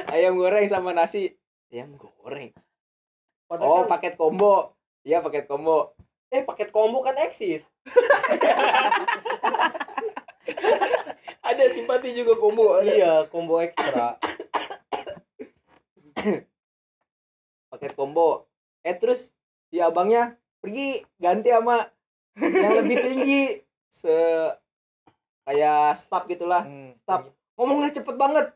[0.07, 1.33] Ayam goreng sama nasi.
[1.73, 2.53] Ayam goreng.
[3.49, 4.79] Oh Padahal kan- paket combo.
[5.03, 5.97] Iya paket combo.
[6.31, 7.65] Eh paket combo kan eksis
[11.45, 12.89] ada simpati juga combo ada.
[12.89, 14.17] iya combo ekstra.
[17.69, 18.49] Paket combo.
[18.81, 19.29] Eh terus
[19.69, 21.93] si abangnya pergi ganti sama
[22.41, 23.43] yang lebih tinggi.
[23.93, 24.17] Se
[25.45, 26.65] kayak staff gitulah.
[26.65, 26.97] Hmm.
[27.05, 27.29] staff
[27.61, 28.47] ngomongnya cepet banget.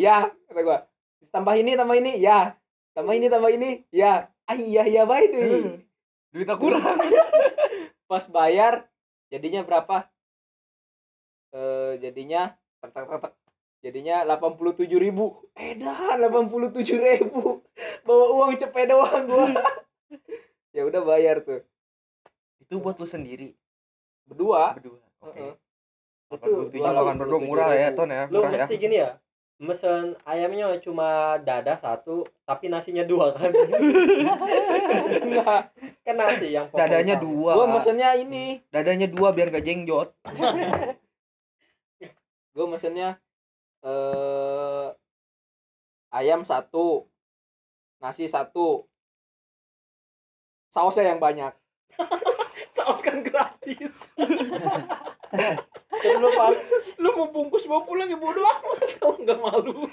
[0.00, 0.88] Ya kata gua.
[1.28, 2.16] Tambah ini tambah ini.
[2.16, 2.56] Ya
[2.96, 3.84] tambah ini tambah ini.
[3.92, 5.80] Ya ah iya iya baik deh
[6.32, 7.00] duitnya kurang
[8.10, 8.90] pas bayar
[9.32, 10.08] jadinya berapa
[11.54, 12.50] eh jadinya
[12.82, 13.32] tek tek tek, tek.
[13.80, 15.26] jadinya 87.000 ribu.
[15.54, 17.62] Edan 87.000 ribu.
[18.02, 19.46] Bawa uang cepet doang gua.
[20.74, 21.62] Ya udah bayar tuh.
[22.58, 23.54] Itu buat lu sendiri?
[24.26, 24.74] Berdua.
[24.74, 25.54] Berdua oke.
[26.26, 28.26] Delapan puluh tujuh, Itu delapan puluh dua murah ya ton ya.
[28.26, 28.66] lu murah ya.
[28.66, 29.10] Mesti gini ya.
[29.62, 33.54] Mesen ayamnya cuma dada satu tapi nasinya dua kan?
[35.22, 35.70] Enggak
[36.04, 37.26] kan nasi yang dadanya utama.
[37.30, 37.50] dua.
[37.54, 38.58] Gua mesennya ini.
[38.74, 40.10] Dadanya dua biar gak jengjot
[42.54, 43.18] gua mesennya
[43.84, 44.88] eh
[46.14, 47.10] ayam satu
[47.98, 48.86] nasi satu
[50.74, 51.54] sausnya yang banyak.
[52.74, 53.94] Saus kan gratis.
[55.94, 56.58] Terus lu pas
[56.98, 58.98] lu mau bungkus bawa pulang ya bodo amat.
[58.98, 59.86] Kalau nggak malu.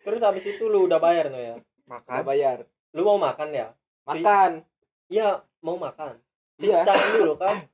[0.00, 1.60] Terus habis itu lu udah bayar no ya?
[1.84, 2.24] Makan.
[2.24, 2.58] Bayar.
[2.96, 3.76] Lu mau makan ya?
[4.08, 4.64] Makan.
[5.12, 6.16] Iya mau makan.
[6.56, 6.88] Iya.
[7.20, 7.68] Dulu kan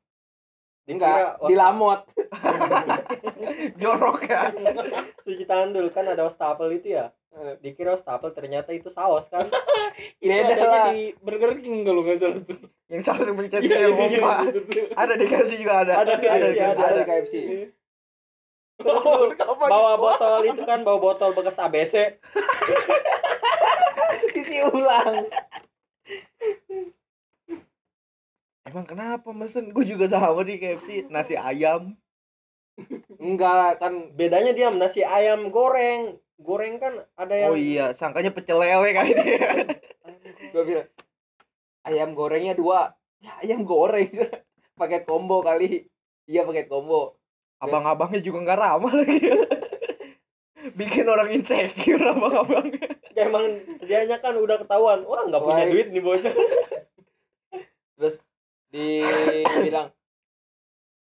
[0.95, 2.01] enggak Dikira- di lamot.
[3.81, 4.51] Jorok ya.
[5.23, 7.11] Cuci tangan dulu kan ada wastafel itu ya.
[7.63, 9.47] Dikira wastafel ternyata itu saus kan?
[10.23, 10.87] Adanya lah.
[10.95, 12.59] di Burger King kalau nggak salah tuh.
[12.91, 14.51] yang saus mencet yang iya, pompa
[14.99, 16.03] ada di KFC juga ada.
[16.03, 16.47] Ada di ada.
[16.75, 17.35] ada di KFC
[18.81, 22.17] terus lu bawa botol itu kan bawa botol bekas ABC
[24.33, 25.29] isi ulang
[28.71, 31.99] emang kenapa mesen gue juga sama di KFC nasi ayam.
[33.19, 36.17] Enggak kan bedanya dia nasi ayam goreng.
[36.41, 39.51] Goreng kan ada yang oh iya sangkanya pecel lele kali dia.
[40.55, 40.89] Gua bilang
[41.85, 42.95] ayam gorengnya dua.
[43.21, 44.09] Ya ayam goreng.
[44.79, 45.91] Paket combo kali.
[46.25, 47.19] Iya paket combo.
[47.61, 49.21] Abang-abangnya juga nggak ramah lagi.
[50.81, 52.89] Bikin orang insecure abang-abangnya.
[53.13, 56.33] Ya, emang dianya kan udah ketahuan wah nggak punya Wah, duit nih bocah.
[58.01, 58.17] Terus
[58.71, 59.91] dibilang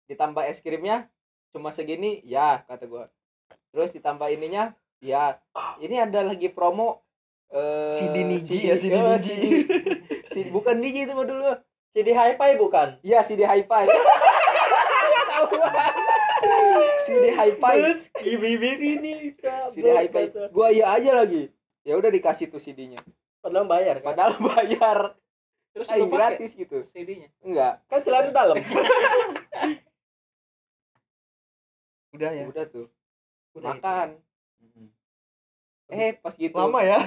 [0.08, 1.08] ditambah es krimnya
[1.52, 3.08] cuma segini ya kata gua.
[3.72, 5.40] Terus ditambah ininya ya
[5.80, 7.04] ini ada lagi promo
[7.52, 9.24] eh CD Niji ya, CD eh, Niji.
[9.28, 9.44] CD.
[10.32, 11.52] CD bukan Niji itu mah dulu.
[11.92, 12.88] Jadi hi-fi bukan?
[13.04, 13.84] Iya CD Hi-Fi.
[17.04, 17.76] CD Hi-Fi.
[18.24, 19.36] Ibu-ibu ini
[19.76, 20.48] CD Hi-Fi.
[20.48, 21.52] gua iya aja lagi.
[21.84, 23.02] Ya udah dikasih tuh CD-nya
[23.42, 24.14] padahal bayar kan?
[24.14, 24.98] Padahal bayar
[25.72, 27.28] Terus pakai gratis gitu CD-nya.
[27.40, 28.56] enggak kan celana dalam
[32.12, 32.86] udah ya udah tuh
[33.52, 34.08] Udah makan
[35.88, 37.00] eh pas gitu lama ya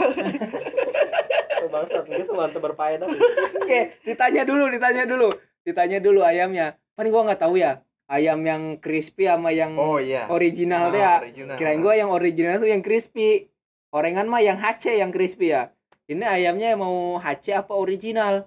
[1.65, 3.09] bangsat dia semantap berfaedah
[3.57, 5.33] Oke, ditanya dulu, ditanya dulu,
[5.65, 6.77] ditanya dulu ayamnya.
[6.93, 11.17] Kan gua nggak tahu ya, ayam yang crispy sama yang oh iya original tuh Ah,
[11.17, 11.25] ya.
[11.25, 11.55] original.
[11.57, 13.49] Kirain gua yang original tuh yang crispy.
[13.89, 15.73] Orengan mah yang HC yang crispy ya.
[16.05, 18.45] Ini ayamnya mau HC apa original?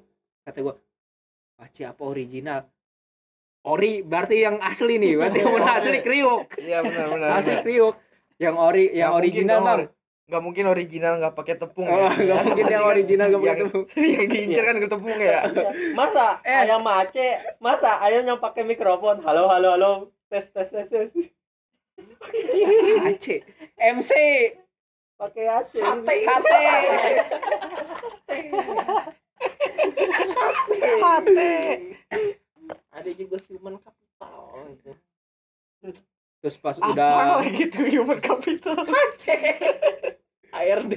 [0.48, 0.72] Kata gua,
[1.60, 2.64] HC apa original?
[3.68, 6.48] Ori berarti yang asli nih, berarti yang benar asli kriuk.
[6.56, 7.94] iya benar benar Asli kriuk.
[8.40, 9.80] Yang ori yang original, Bang.
[10.24, 12.08] nggak mungkin original nggak pakai tepung Oh, ya.
[12.12, 13.84] nggak mungkin yang original nggak pakai yang- tepung.
[13.98, 15.38] yang diincar kan ke tepung ya
[15.92, 16.56] masa Eh.
[16.58, 19.92] ayam Aceh masa ayam yang pakai mikrofon halo halo halo
[20.28, 21.08] tes tes tes tes
[23.04, 23.26] HC.
[23.74, 24.10] MC.
[25.16, 26.08] pakai Aceh HT.
[30.78, 31.38] HT.
[32.92, 34.38] Ada juga human capital
[34.74, 34.92] itu.
[36.38, 38.82] Terus pas apa udah lagi tuh human capital
[40.54, 40.94] ARD.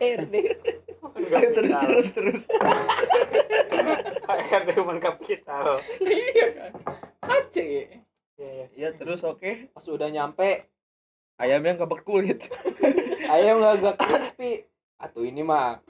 [0.00, 0.34] ARD.
[1.30, 2.40] terus terus terus
[4.26, 5.78] ARD human capital.
[6.02, 6.72] iya kan.
[7.30, 7.56] HC.
[8.74, 10.64] iya terus oke Pas udah nyampe
[11.36, 12.40] ayamnya nggak berkulit
[13.34, 14.52] ayam nggak agak crispy.
[15.00, 15.80] Atau ini mah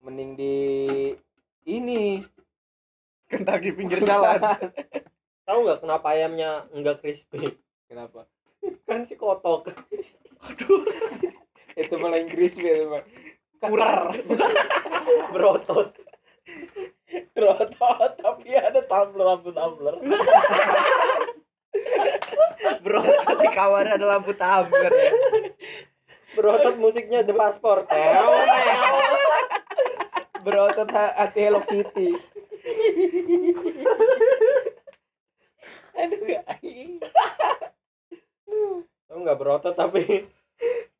[0.00, 0.56] mending di
[1.68, 2.24] ini
[3.28, 4.40] Kentucky pinggir jalan
[5.44, 7.56] tahu nggak kenapa ayamnya enggak crispy
[7.90, 8.22] Kenapa?
[8.86, 9.66] kan si kotok
[11.74, 13.02] Itu malah yang crispy itu mah.
[13.66, 14.14] Urar.
[15.34, 15.90] berotot
[17.34, 19.96] Rotot tapi ada tumbler lampu tumbler.
[22.80, 23.00] bro
[23.40, 25.12] di kamar ada lampu tumbler ya
[26.38, 27.90] berotot musiknya The Passport.
[30.40, 32.08] Berotot ha- hati Hello Kitty.
[35.92, 36.24] Aduh,
[36.56, 36.96] aing.
[39.06, 40.30] tahu nggak berotot tapi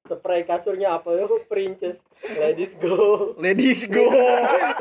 [0.02, 4.06] spray kasurnya apa ya princess ladies go ladies go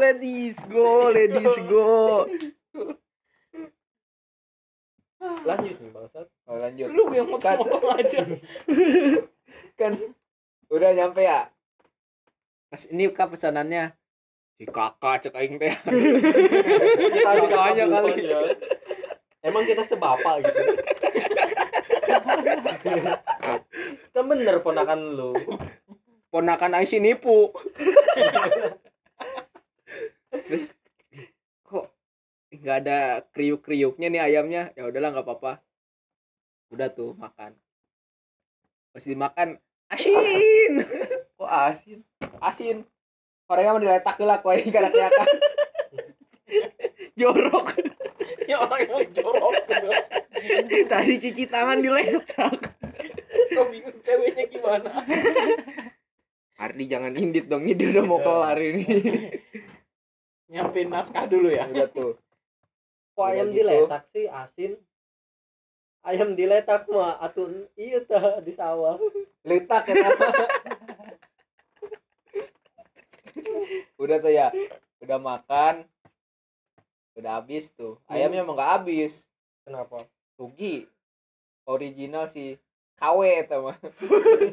[0.01, 2.25] ladies go ladies go
[5.45, 6.89] lanjut nih bangsat Oh, lanjut.
[6.89, 8.25] Lu yang motong-motong aja.
[9.79, 9.93] kan
[10.65, 11.53] udah nyampe ya
[12.73, 13.93] Pes- ini kak pesanannya
[14.59, 15.71] si kakak cek aing teh.
[17.23, 18.27] Kakaknya kali.
[18.27, 18.39] ya.
[19.39, 20.63] emang kita sebapak gitu.
[24.11, 25.31] Kan bener ponakan lu.
[26.27, 27.55] Ponakan aing si nipu.
[30.27, 30.75] Terus
[31.63, 31.95] kok
[32.51, 34.75] nggak ada kriuk kriuknya nih ayamnya?
[34.75, 35.63] Ya udahlah nggak apa-apa.
[36.67, 37.55] Udah tuh makan.
[38.91, 39.55] Pas dimakan
[39.87, 40.83] asin.
[41.39, 42.03] Kok asin?
[42.43, 42.83] Asin
[43.49, 45.27] orangnya mau diletak lah kue karena kelihatan.
[47.19, 47.67] Jorok.
[48.49, 49.53] Ya orang yang jorok
[50.89, 52.73] tadi cuci tangan diletak
[53.59, 54.91] kok bingung ceweknya gimana?
[56.59, 58.83] Ardi jangan indit dong ini dia udah mau kelar ini.
[60.51, 61.67] Nyampein naskah dulu ya.
[61.71, 62.13] Udah tuh.
[63.15, 63.63] Kok ayam gitu.
[63.63, 64.75] diletak sih asin?
[66.03, 68.99] Ayam diletak mah atun iya tah di sawah.
[69.43, 70.27] Letak ya nama
[73.99, 74.47] udah tuh ya
[74.99, 75.85] udah makan
[77.19, 77.99] udah habis tuh.
[78.07, 79.13] Ayamnya emang nggak habis.
[79.67, 80.07] Kenapa?
[80.39, 80.87] Rugi.
[81.67, 82.55] Original si
[82.95, 83.75] KW teman.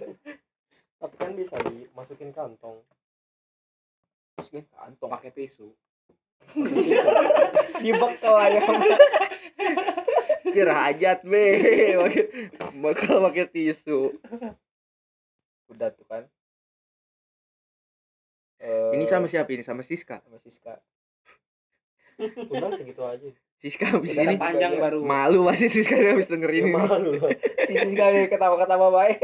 [1.00, 2.82] Tapi kan bisa dimasukin kantong.
[4.50, 5.70] Gue kantong pakai tisu.
[7.82, 8.66] Dibekel ayam.
[10.54, 11.46] Cerajat be.
[11.96, 12.30] Pakai-
[12.82, 14.10] bakal pakai tisu.
[15.70, 16.26] Udah tuh kan
[18.66, 19.46] Eh, ini sama siapa?
[19.46, 20.18] Ini sama Siska?
[20.20, 20.74] sama Siska.
[22.50, 23.28] Udah segitu aja.
[23.56, 25.00] Siska habis Udah ini panjang baru.
[25.00, 26.74] malu pasti Siska dia habis dengerin ya, ini.
[26.74, 27.10] malu.
[27.14, 27.30] Lah
[27.62, 29.22] si Siska nih ketawa-ketawa baik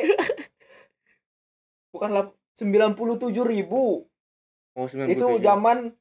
[1.93, 2.25] bukan lah
[2.55, 4.07] sembilan puluh tujuh ribu.
[4.73, 5.13] Oh, 97.
[5.13, 5.93] itu zaman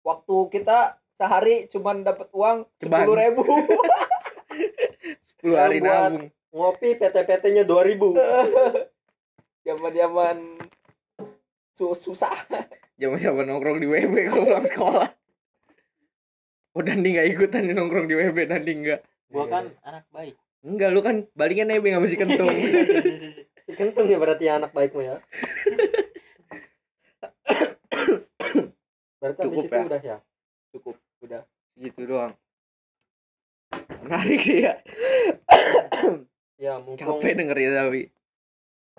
[0.00, 0.78] waktu kita
[1.12, 3.04] sehari cuman dapat uang Ceban.
[3.04, 3.42] sepuluh ribu.
[5.44, 6.32] 10 hari nabung.
[6.48, 8.00] ngopi PT-PT nya 2000
[9.66, 10.36] zaman zaman
[11.74, 12.32] su susah
[13.00, 15.08] zaman zaman nongkrong di WB kalau pulang sekolah.
[16.74, 19.00] Oh Dandi nggak ikutan nih nongkrong di WB Dandi nggak?
[19.30, 20.34] Gua kan anak baik.
[20.64, 22.48] Enggak lu kan baliknya nebeng sama si kentung.
[23.64, 25.16] Si kentung ya berarti anak baikmu ya.
[29.24, 29.84] Berarti Cukup itu ya?
[29.88, 30.16] udah ya?
[30.68, 31.42] Cukup udah.
[31.80, 32.36] Gitu doang.
[34.04, 34.74] Menarik sih ya.
[36.54, 38.02] Ya mumpung capek dengerin tapi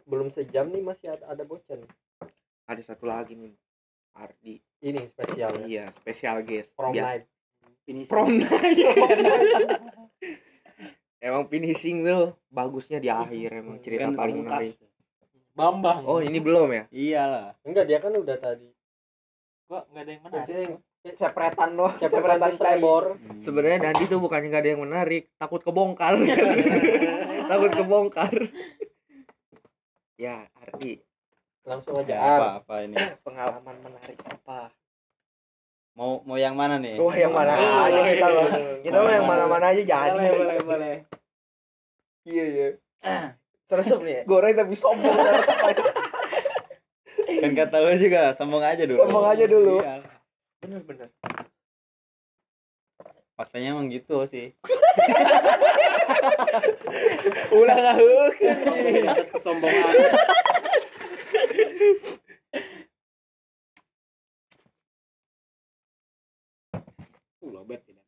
[0.05, 1.91] belum sejam nih masih ada, ada bocor nih.
[2.67, 3.55] ada satu lagi nih
[4.16, 4.55] Ardi.
[4.80, 5.66] Ini spesial ya.
[5.66, 7.26] Iya spesial guest prom Biasa- night.
[8.07, 8.80] prom night.
[11.20, 14.78] Emang finishing tuh bagusnya di akhir emang cerita Kan paling menarik.
[15.51, 16.03] Bambang.
[16.05, 16.84] Oh ini belum ya?
[16.89, 17.55] Iyalah.
[17.63, 18.70] Enggak dia kan udah tadi.
[19.66, 20.70] Gua nggak ada yang menarik.
[21.01, 21.91] yang sepretan loh.
[21.97, 22.57] Sepretan cair.
[22.57, 23.03] Celebor
[23.39, 25.24] sebenarnya Dandi tuh bukannya nggak ada yang menarik.
[25.36, 26.13] Takut kebongkar.
[27.51, 28.34] Takut kebongkar.
[30.16, 31.03] Ya Ardi
[31.66, 32.16] langsung aja.
[32.22, 32.95] apa apa ini?
[33.26, 34.70] Pengalaman menarik apa?
[35.97, 37.01] Mau mau yang mana nih?
[37.01, 38.49] Oh yang mana aja kita mah
[38.86, 40.13] kita mah yang mana mana aja jadi.
[40.13, 40.95] boleh boleh boleh.
[42.26, 42.68] Iya iya.
[43.70, 44.22] Terus nih.
[44.30, 45.09] Goreng tapi sombong.
[45.09, 45.74] Apa
[47.41, 49.01] kan kata lu juga sombong aja dulu.
[49.01, 49.82] Sombong aja dulu.
[49.82, 50.05] Iya.
[50.61, 51.09] bener bener.
[53.36, 54.53] Faktanya emang gitu sih.
[57.55, 58.36] Ulah ngahuk
[59.11, 59.91] atas kesombongan
[67.45, 68.05] ulah bet tidak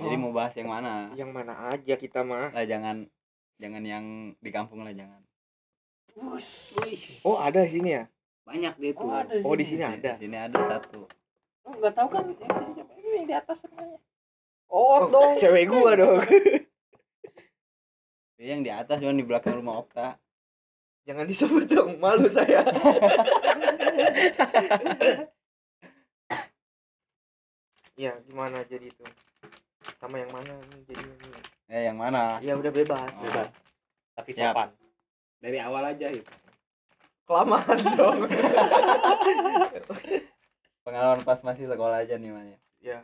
[0.00, 1.12] jadi mau bahas yang mana?
[1.12, 2.48] Yang mana aja kita mah.
[2.54, 3.04] Lah jangan
[3.60, 5.20] jangan yang di kampung lah jangan.
[7.22, 8.04] Oh ada sini ya?
[8.48, 9.06] Banyak dia tuh.
[9.06, 9.84] Oh, ada oh di sini.
[9.84, 10.12] sini ada.
[10.16, 11.06] Di sini ada satu.
[11.68, 12.92] Oh, nggak tahu kan yang ini siapa?
[12.96, 13.98] ini yang di atas semuanya.
[14.70, 15.36] Oh dong.
[15.38, 16.18] cewek gua dong.
[18.40, 20.16] Dia yang di atas cuma di belakang rumah Okta
[21.08, 22.64] jangan disebut dong malu saya.
[28.00, 29.04] Ya gimana jadi itu?
[30.00, 31.28] Sama yang mana nih jadi ini
[31.70, 32.40] ya yang mana?
[32.40, 33.12] Ya udah bebas.
[33.20, 33.24] Oh.
[33.28, 33.48] bebas.
[34.16, 34.52] Tapi Siap.
[34.56, 34.68] sopan.
[35.40, 36.26] Dari awal aja yuk
[37.30, 38.26] kelamaan dong.
[40.82, 42.58] Pengalaman pas masih sekolah aja nih man ya.
[42.80, 42.98] Ya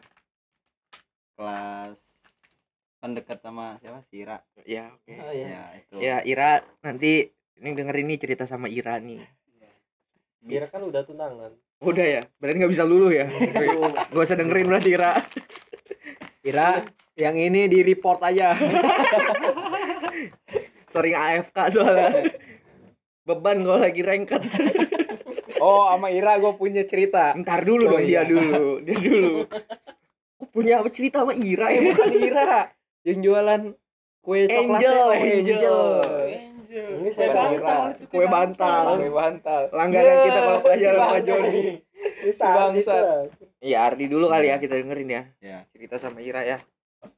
[1.37, 2.01] kelas
[3.05, 4.01] kan dekat sama siapa?
[4.09, 5.15] Sira ya oke.
[5.15, 5.47] Oh iya.
[5.47, 5.95] Ya itu.
[6.01, 9.23] Ya Ira nanti ini dengerin nih cerita sama Ira nih.
[10.47, 11.51] Kira kan udah tunangan.
[11.83, 12.21] Udah ya?
[12.39, 13.27] Berarti nggak bisa lulu ya?
[14.09, 15.13] Gak usah dengerin berarti Ira.
[16.41, 16.69] Ira
[17.17, 18.55] yang ini di report aja.
[20.93, 22.11] Sering AFK soalnya.
[23.27, 24.41] Beban kalau lagi rengket.
[25.59, 27.35] Oh sama Ira gue punya cerita.
[27.35, 28.23] Ntar dulu Oh, dong iya.
[28.23, 29.35] dia dulu dia dulu.
[30.37, 32.71] Kok punya apa cerita sama Ira ya bukan Ira
[33.03, 33.63] yang jualan
[34.23, 34.79] kue coklatnya.
[34.79, 35.43] Angel, oh, Angel.
[35.43, 35.79] Angel.
[37.07, 37.83] Ini Kue saya bantal.
[38.11, 39.61] kue bantal Kue bantal.
[39.71, 41.23] langganan kita kalau pelajaran bangsa.
[41.23, 41.67] Joni
[42.75, 42.99] bisa.
[43.61, 45.23] iya Ardi dulu kali ya kita dengerin ya
[45.71, 46.59] cerita sama Ira ya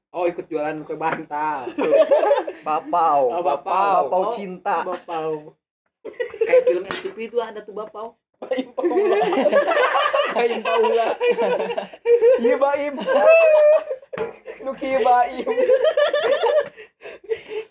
[0.08, 1.72] Oh ikut jualan kue bantal.
[2.66, 3.96] Bapau Oh, Bapau.
[4.04, 5.56] Bapau Oh, cinta Bapau.
[6.38, 8.12] Kayak film MTV itu ada tuh Bapau.
[8.38, 9.18] Baim Paula.
[10.36, 11.08] Baim Paula.
[12.38, 12.94] Iya Baim.
[14.64, 15.48] Nuki Baim.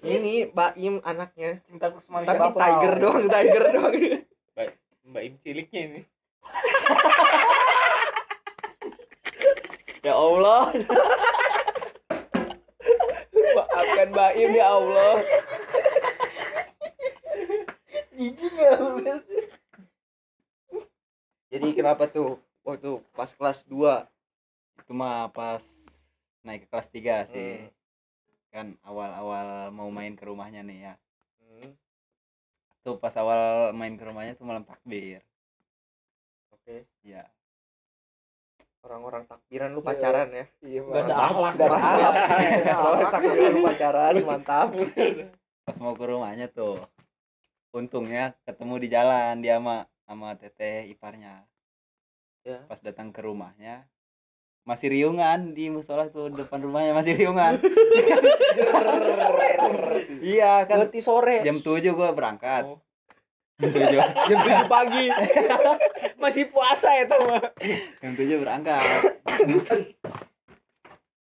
[0.04, 2.60] Ini Baim anaknya cintaku semanis tapi Bapau.
[2.60, 3.96] tiger doang tiger doang
[5.08, 6.02] mbak Im ciliknya ini
[10.08, 10.72] Ya Allah.
[13.36, 15.20] Maafkan Baim ya Allah.
[21.52, 24.08] jadi kenapa tuh waktu pas kelas 2
[24.80, 25.64] Itu mah pas
[26.46, 27.52] naik ke kelas 3 sih.
[27.68, 27.77] Hmm.
[28.50, 30.94] Kan awal-awal mau main ke rumahnya nih ya.
[31.40, 31.72] Hmm,
[32.82, 35.20] Tuh pas awal main ke rumahnya tuh malam takbir.
[36.50, 37.28] oke Ya.
[38.84, 41.54] orang-orang takbiran lu pacaran ya Iya, Gak ada akhlak.
[41.54, 42.14] Gak ada akhlak.
[42.80, 44.68] orang takbiran lu pacaran mantap
[45.64, 46.80] Pas mau ke rumahnya tuh.
[47.72, 49.76] Untungnya ketemu di jalan dia sama
[50.08, 51.44] sama teteh iparnya.
[52.48, 52.64] Ya.
[52.64, 53.84] Pas datang ke rumahnya
[54.68, 57.56] masih riungan di musola tuh depan rumahnya masih riungan.
[60.36, 61.40] iya kan Ngerti sore.
[61.48, 62.68] jam 7 gua berangkat.
[62.68, 62.84] Oh.
[63.64, 63.96] Jam 7.
[64.30, 65.08] Jam 7 pagi.
[66.22, 67.22] Masih puasa ya tuh.
[67.26, 67.42] mah.
[68.04, 69.02] jam 7 berangkat.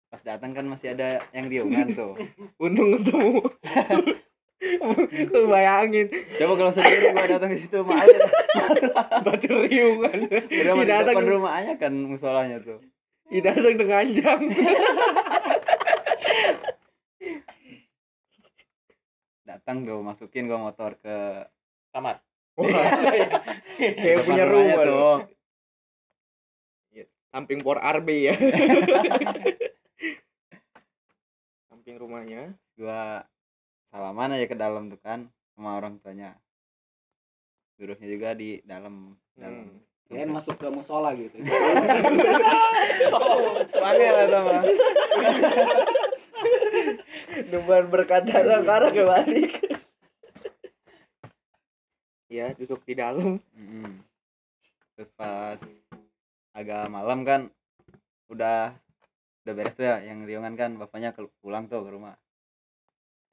[0.07, 2.13] Pas datang kan masih ada yang riungan tuh.
[2.61, 3.41] untung ketemu
[5.33, 6.07] lu bayangin
[6.39, 8.15] Coba kalau sendiri gua datang ke situ mah ada
[9.25, 12.79] batu riungan udah Tidak depan datang rumahnya kan musolanya tuh.
[13.33, 14.39] Tidak datang dengan jam.
[19.41, 21.49] Datang gua masukin gua motor ke
[21.89, 22.21] kamar.
[23.81, 25.17] Kayak depan punya rumahnya rumah tuh.
[27.33, 28.37] samping por RB ya.
[31.73, 32.53] Samping rumahnya.
[32.77, 33.25] Gua
[33.89, 36.37] salaman aja ke dalam tuh kan sama orang tuanya.
[37.81, 41.33] Duduknya juga di dalam dalam Kirain masuk ke musola gitu.
[43.73, 44.57] Soalnya lah sama
[47.49, 49.51] depan berkata karena kebalik.
[52.27, 53.39] Ya duduk di dalam.
[53.53, 54.01] Mm-mm.
[54.93, 55.57] terus pas
[56.53, 57.49] agak malam kan
[58.29, 58.77] udah
[59.41, 62.13] udah beres tuh ya yang riungan kan bapaknya ke- pulang tuh ke rumah.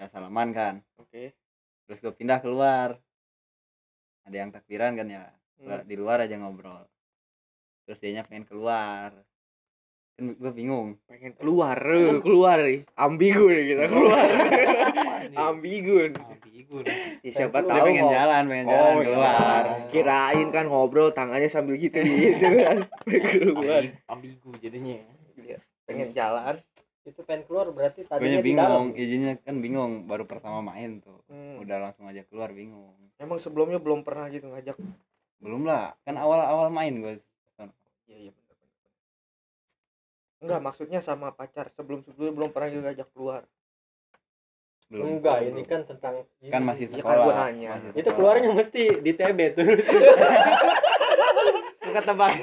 [0.00, 0.80] Ya salaman kan.
[0.96, 1.36] Oke.
[1.84, 2.96] Terus gue pindah keluar.
[4.24, 5.24] Ada yang takbiran kan ya
[5.60, 5.84] Hmm.
[5.84, 6.88] di luar aja ngobrol.
[7.84, 9.12] Terus dia pengen keluar.
[10.16, 12.84] Kan gue bingung pengen keluar eh, keluar nih.
[12.94, 14.24] Ambigu nih kita keluar.
[15.48, 16.16] Ambigu nih.
[16.16, 16.76] ambigu.
[17.20, 19.04] Ya, siapa tahu pengen jalan pengen Oh, jalan iya.
[19.04, 19.62] keluar.
[19.88, 22.76] Kirain kan ngobrol tangannya sambil gitu gitu kan.
[23.06, 23.80] Keluar.
[23.84, 24.96] Ambi- ambigu jadinya.
[25.84, 26.56] Pengen jalan.
[27.00, 28.86] Itu pengen keluar berarti gue tadinya di dalam.
[28.86, 31.20] bingung izinnya kan bingung baru pertama main tuh.
[31.26, 31.58] Hmm.
[31.58, 32.92] udah langsung aja keluar bingung.
[33.16, 34.76] Emang sebelumnya belum pernah gitu ngajak
[35.40, 37.14] belum lah kan awal awal main gue
[38.06, 38.70] iya iya benar benar
[40.40, 43.42] enggak maksudnya sama pacar sebelum sebelumnya belum pernah juga ngajak keluar.
[44.90, 45.22] Belum.
[45.22, 47.68] Enggak, ini kan tentang kan masih Ya kan sekolah gua nanya.
[47.78, 48.16] masih itu sekolah.
[48.16, 49.86] keluarnya mesti di TB terus.
[51.90, 52.34] kata bang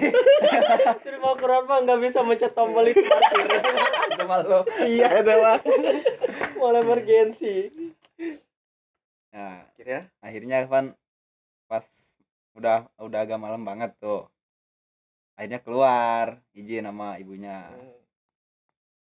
[1.04, 5.08] Terus mau keluar mah nggak bisa mencet tombol itu itu malu iya.
[5.18, 5.60] Itu lah
[6.56, 7.72] Mau emergensi.
[9.28, 10.96] nah kira akhirnya kan
[11.66, 11.84] pas
[12.58, 14.26] udah udah agak malam banget tuh.
[15.38, 17.70] Akhirnya keluar izin sama ibunya.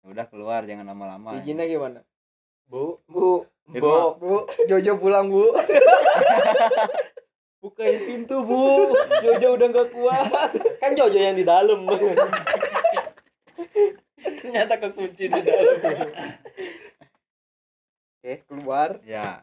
[0.05, 2.05] Ya udah keluar jangan lama-lama Izinnya gimana?
[2.69, 4.35] Bu, Bu, Itu Bu, mah- bu.
[4.69, 5.57] Jojo pulang bu.
[7.65, 8.93] Bukain pintu, Bu.
[9.25, 10.53] Jojo udah gak kuat.
[10.79, 11.89] kan Jojo yang di dalam.
[14.21, 15.75] ternyata kekunci di dalam.
[18.21, 19.01] Oke keluar.
[19.03, 19.41] Ya.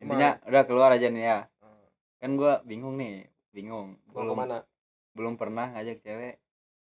[0.00, 1.49] Intinya udah keluar aja nih ya
[2.20, 3.96] kan gua bingung nih bingung.
[4.06, 4.58] Mau belum ke mana?
[5.10, 6.38] belum pernah ngajak cewek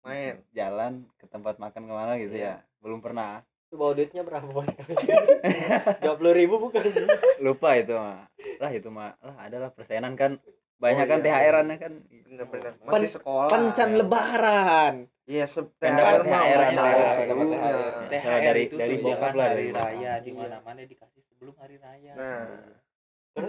[0.02, 0.42] main.
[0.50, 2.66] jalan ke tempat makan ke mana gitu ya.
[2.80, 3.44] Belum pernah.
[3.64, 4.48] Itu bawa duitnya berapa?
[6.02, 6.82] Dua puluh ribu bukan?
[7.46, 8.26] lupa itu mah
[8.58, 10.40] lah itu mah lah adalah persenan kan.
[10.78, 11.26] Banyak Oh, kan iya.
[11.26, 11.94] THR-an kan.
[12.06, 12.72] Bener-bener.
[12.76, 13.50] Pen- masih sekolah.
[13.50, 14.96] Pencan lebaran.
[15.26, 17.94] iya se Kan THR dapat mah THR, THR.
[18.08, 22.14] THR dari- itu dari bokap lah, dari raya di mana mana dikasih sebelum hari raya.
[22.14, 22.46] Nah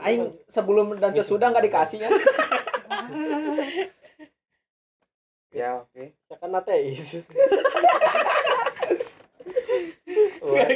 [0.04, 2.10] Aing sebelum dan sesudah nggak dikasih ya.
[5.64, 6.04] ya oke.
[6.12, 7.08] Ya kan ateis.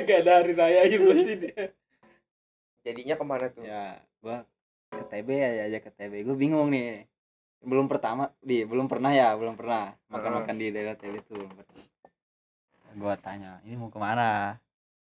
[0.02, 1.64] gak ada hari raya aja berarti dia.
[2.82, 3.62] Jadinya ke mana tuh?
[3.64, 4.44] Ya gua
[4.92, 7.06] ke TB ya aja ke TB gue bingung nih.
[7.62, 9.94] Belum pertama di belum pernah ya belum pernah.
[10.10, 11.46] Makan makan di daerah TB tuh
[12.92, 14.60] gua tanya ini mau ke mana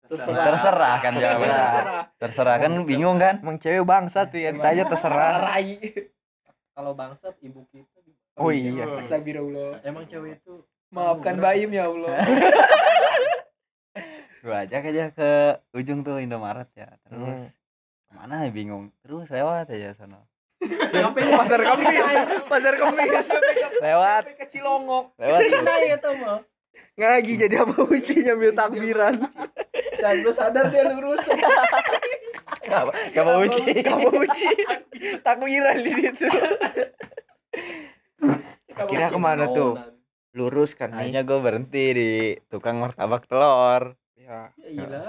[0.10, 0.44] Terserah.
[0.44, 2.04] terserah kan jawabannya Terserah.
[2.18, 3.36] terserah kan bingung kan?
[3.40, 5.32] Emang cewek bangsa tuh ya ditanya terserah.
[5.40, 5.78] Rai.
[6.74, 8.00] kalau bangsat ibu kita
[8.36, 8.88] oh iya.
[8.98, 9.84] Astagfirullah.
[9.84, 12.18] emang cewek itu Maafkan Baim ya Allah.
[14.40, 15.30] gua ajak aja ke
[15.74, 16.90] ujung tuh Indomaret ya.
[17.04, 17.52] Terus Hmm.
[18.08, 18.90] ke mana ya bingung.
[19.00, 20.24] Terus lewat aja sana.
[21.38, 22.00] Pasar kemis.
[22.48, 23.28] Pasar kemis.
[23.78, 24.24] Lewat.
[24.34, 25.14] Ke Cilongok.
[25.16, 25.40] lewat
[25.86, 26.40] ya tuh mah
[27.00, 29.16] ngaji jadi apa uci nyambil takbiran
[30.00, 31.24] Dan lu sadar dia lurus.
[33.14, 34.50] Gak mau uji kamu uci
[35.24, 36.28] takbiran di situ.
[38.88, 39.76] Kira ke mana tuh?
[40.38, 41.10] lurus kan nih.
[41.10, 42.10] Akhirnya gue berhenti di
[42.54, 43.98] tukang martabak telur.
[44.14, 44.54] Ya.
[44.62, 45.02] Ya iya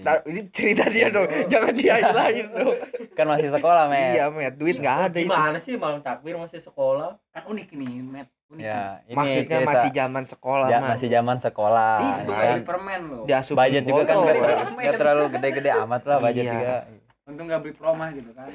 [0.00, 1.28] Nah, ini cerita dia dong.
[1.52, 2.72] Jangan dia lain dong.
[3.12, 4.56] Kan masih sekolah men iya met.
[4.56, 5.28] Duit nggak ada itu.
[5.28, 7.20] gimana sih malam takbir masih sekolah?
[7.36, 8.32] Kan unik ini, Met.
[8.50, 8.60] Unik.
[8.60, 10.88] ya ini maksudnya cerita- masih zaman sekolah ja- Mas.
[10.92, 12.50] masih zaman sekolah Ih, ya kan?
[12.50, 13.18] beli permen lo.
[13.22, 14.36] Diasup budget juga kan botol.
[14.36, 16.52] gak, gak terlalu gede-gede amat lah budget Iya.
[16.52, 16.74] juga
[17.22, 18.48] Untung gak beli promah gitu kan.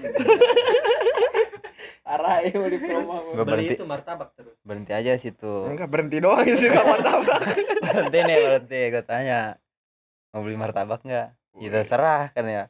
[2.05, 3.17] Parah ya beli promah.
[3.17, 7.39] gue beli berhenti itu martabak terus berhenti aja situ enggak berhenti doang itu gak martabak
[7.81, 9.39] berhenti nih berhenti gue tanya
[10.29, 12.63] mau beli martabak nggak ya terserah kan ya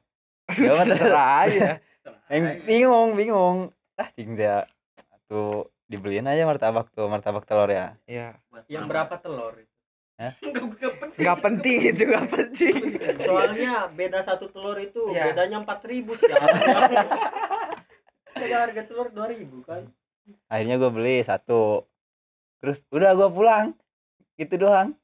[0.56, 1.68] dia mah terserah aja
[2.28, 3.56] Yang bingung bingung
[3.96, 4.66] ah ting dia
[5.26, 7.94] tuh dibeliin aja martabak tuh martabak telur ya?
[8.06, 9.74] Ya yang berapa telur itu?
[11.20, 11.80] Nggak penting.
[11.92, 12.76] Itu nggak penting.
[13.20, 15.36] Soalnya beda satu telur itu Iya.
[15.36, 16.32] bedanya empat ribu sih
[18.36, 19.88] Ada harga telur dua ribu kan.
[20.48, 21.84] Akhirnya gue beli satu.
[22.60, 23.76] Terus udah gue pulang.
[24.36, 24.96] Gitu doang.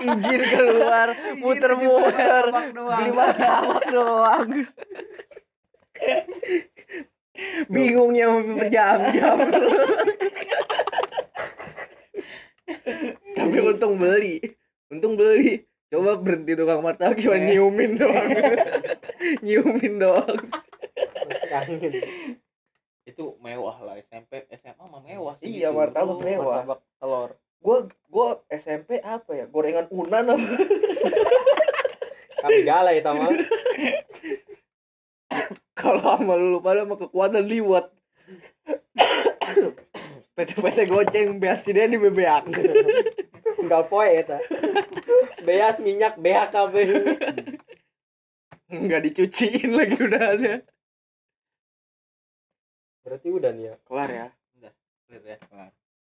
[0.00, 2.44] Izin keluar muter-muter.
[2.74, 4.48] beli martabak doang
[7.72, 9.38] bingungnya berjam-jam.
[13.34, 14.40] Tapi untung beli.
[14.88, 15.64] Untung beli.
[15.90, 18.26] Coba berhenti tukang martabak cuma nyiumin doang.
[19.46, 20.36] Nyiumin doang.
[23.06, 25.78] Itu mewah lah SMP SMA mah mewah sih Iya, gitu.
[25.78, 26.66] martabak Lu mewah.
[26.66, 27.30] martabak telur.
[27.62, 27.76] Gua
[28.10, 29.46] gua SMP apa ya?
[29.46, 30.48] Gorengan unan apa?
[32.42, 33.30] Kami galai tama.
[33.30, 33.38] kalau
[36.18, 37.86] sama lu pada sama kekuatan liwat.
[40.34, 42.50] PT-PT goceng beas dia di bebeak
[43.62, 44.42] enggak poe eta
[45.46, 46.74] beas minyak BHKB
[48.66, 50.54] nggak dicuciin lagi udah ada
[53.04, 53.74] berarti udah nih ya?
[53.84, 54.26] Kelar ya?
[55.12, 55.38] Gitu ya.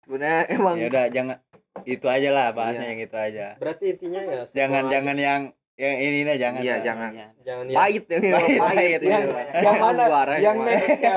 [0.07, 0.76] sebenarnya emang.
[0.80, 1.38] Ya udah jangan
[1.84, 2.91] itu aja lah bahasnya Iya.
[2.95, 3.45] yang itu aja.
[3.59, 5.41] Berarti intinya ya jangan jangan yang
[5.74, 7.09] yang ini nih jangan Iya, jangan.
[7.41, 9.43] jangan ya pahit yang ini Pahit, pahit, pahit, yang, iya.
[9.57, 10.03] yang mana?
[10.05, 11.15] Yang yang nextnya.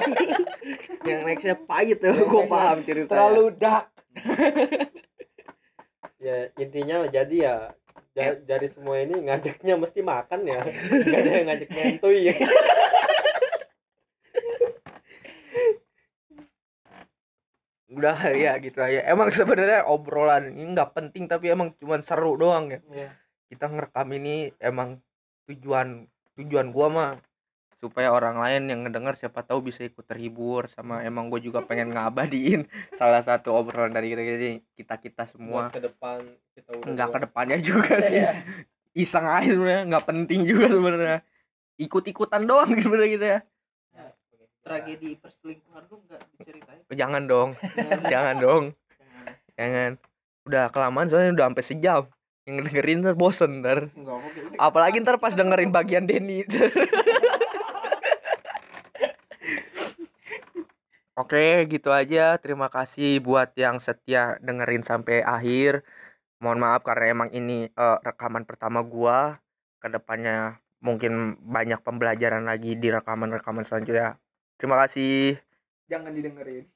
[1.07, 3.13] Yang nextnya pahit ya gue paham ceritanya.
[3.13, 3.87] terlalu dark.
[6.27, 7.55] ya intinya jadi ya
[8.11, 10.61] ja- dari semua ini ngajaknya mesti makan ya.
[11.05, 12.35] Nggak ada yang ngajak nyentuy ya
[17.87, 19.01] udah ya gitu aja.
[19.07, 22.81] Emang sebenarnya obrolan ini nggak penting tapi emang cuman seru doang ya.
[22.91, 23.11] Iya.
[23.47, 24.99] Kita ngerekam ini emang
[25.47, 27.11] tujuan tujuan gua mah
[27.77, 31.93] supaya orang lain yang ngedenger siapa tahu bisa ikut terhibur sama emang gue juga pengen
[31.93, 32.65] ngabadiin
[33.01, 34.27] salah satu obrolan dari kita
[34.75, 35.69] kita kita semua.
[35.69, 36.19] Buat ke depan
[36.57, 38.25] kita udah nggak ke depannya juga sih.
[38.97, 41.19] Iseng aja sebenarnya nggak penting juga sebenarnya.
[41.77, 43.41] Ikut ikutan doang sebenarnya gitu ya
[44.67, 46.83] Tragedi perselingkuhan lu enggak diceritain.
[46.91, 47.55] jangan dong.
[48.11, 48.65] Jangan dong.
[49.55, 49.91] Jangan.
[50.43, 52.03] Udah kelamaan soalnya udah sampai sejam
[52.47, 54.23] yang dengerin ntar bosen ntar Enggak
[54.57, 56.47] apalagi ntar pas dengerin bagian Denny
[61.17, 62.37] Oke, gitu aja.
[62.37, 65.81] Terima kasih buat yang setia dengerin sampai akhir.
[66.45, 69.41] Mohon maaf karena emang ini eh, rekaman pertama gua.
[69.81, 74.21] Ke depannya mungkin banyak pembelajaran lagi di rekaman-rekaman selanjutnya.
[74.61, 75.41] Terima kasih.
[75.89, 76.69] Jangan didengerin.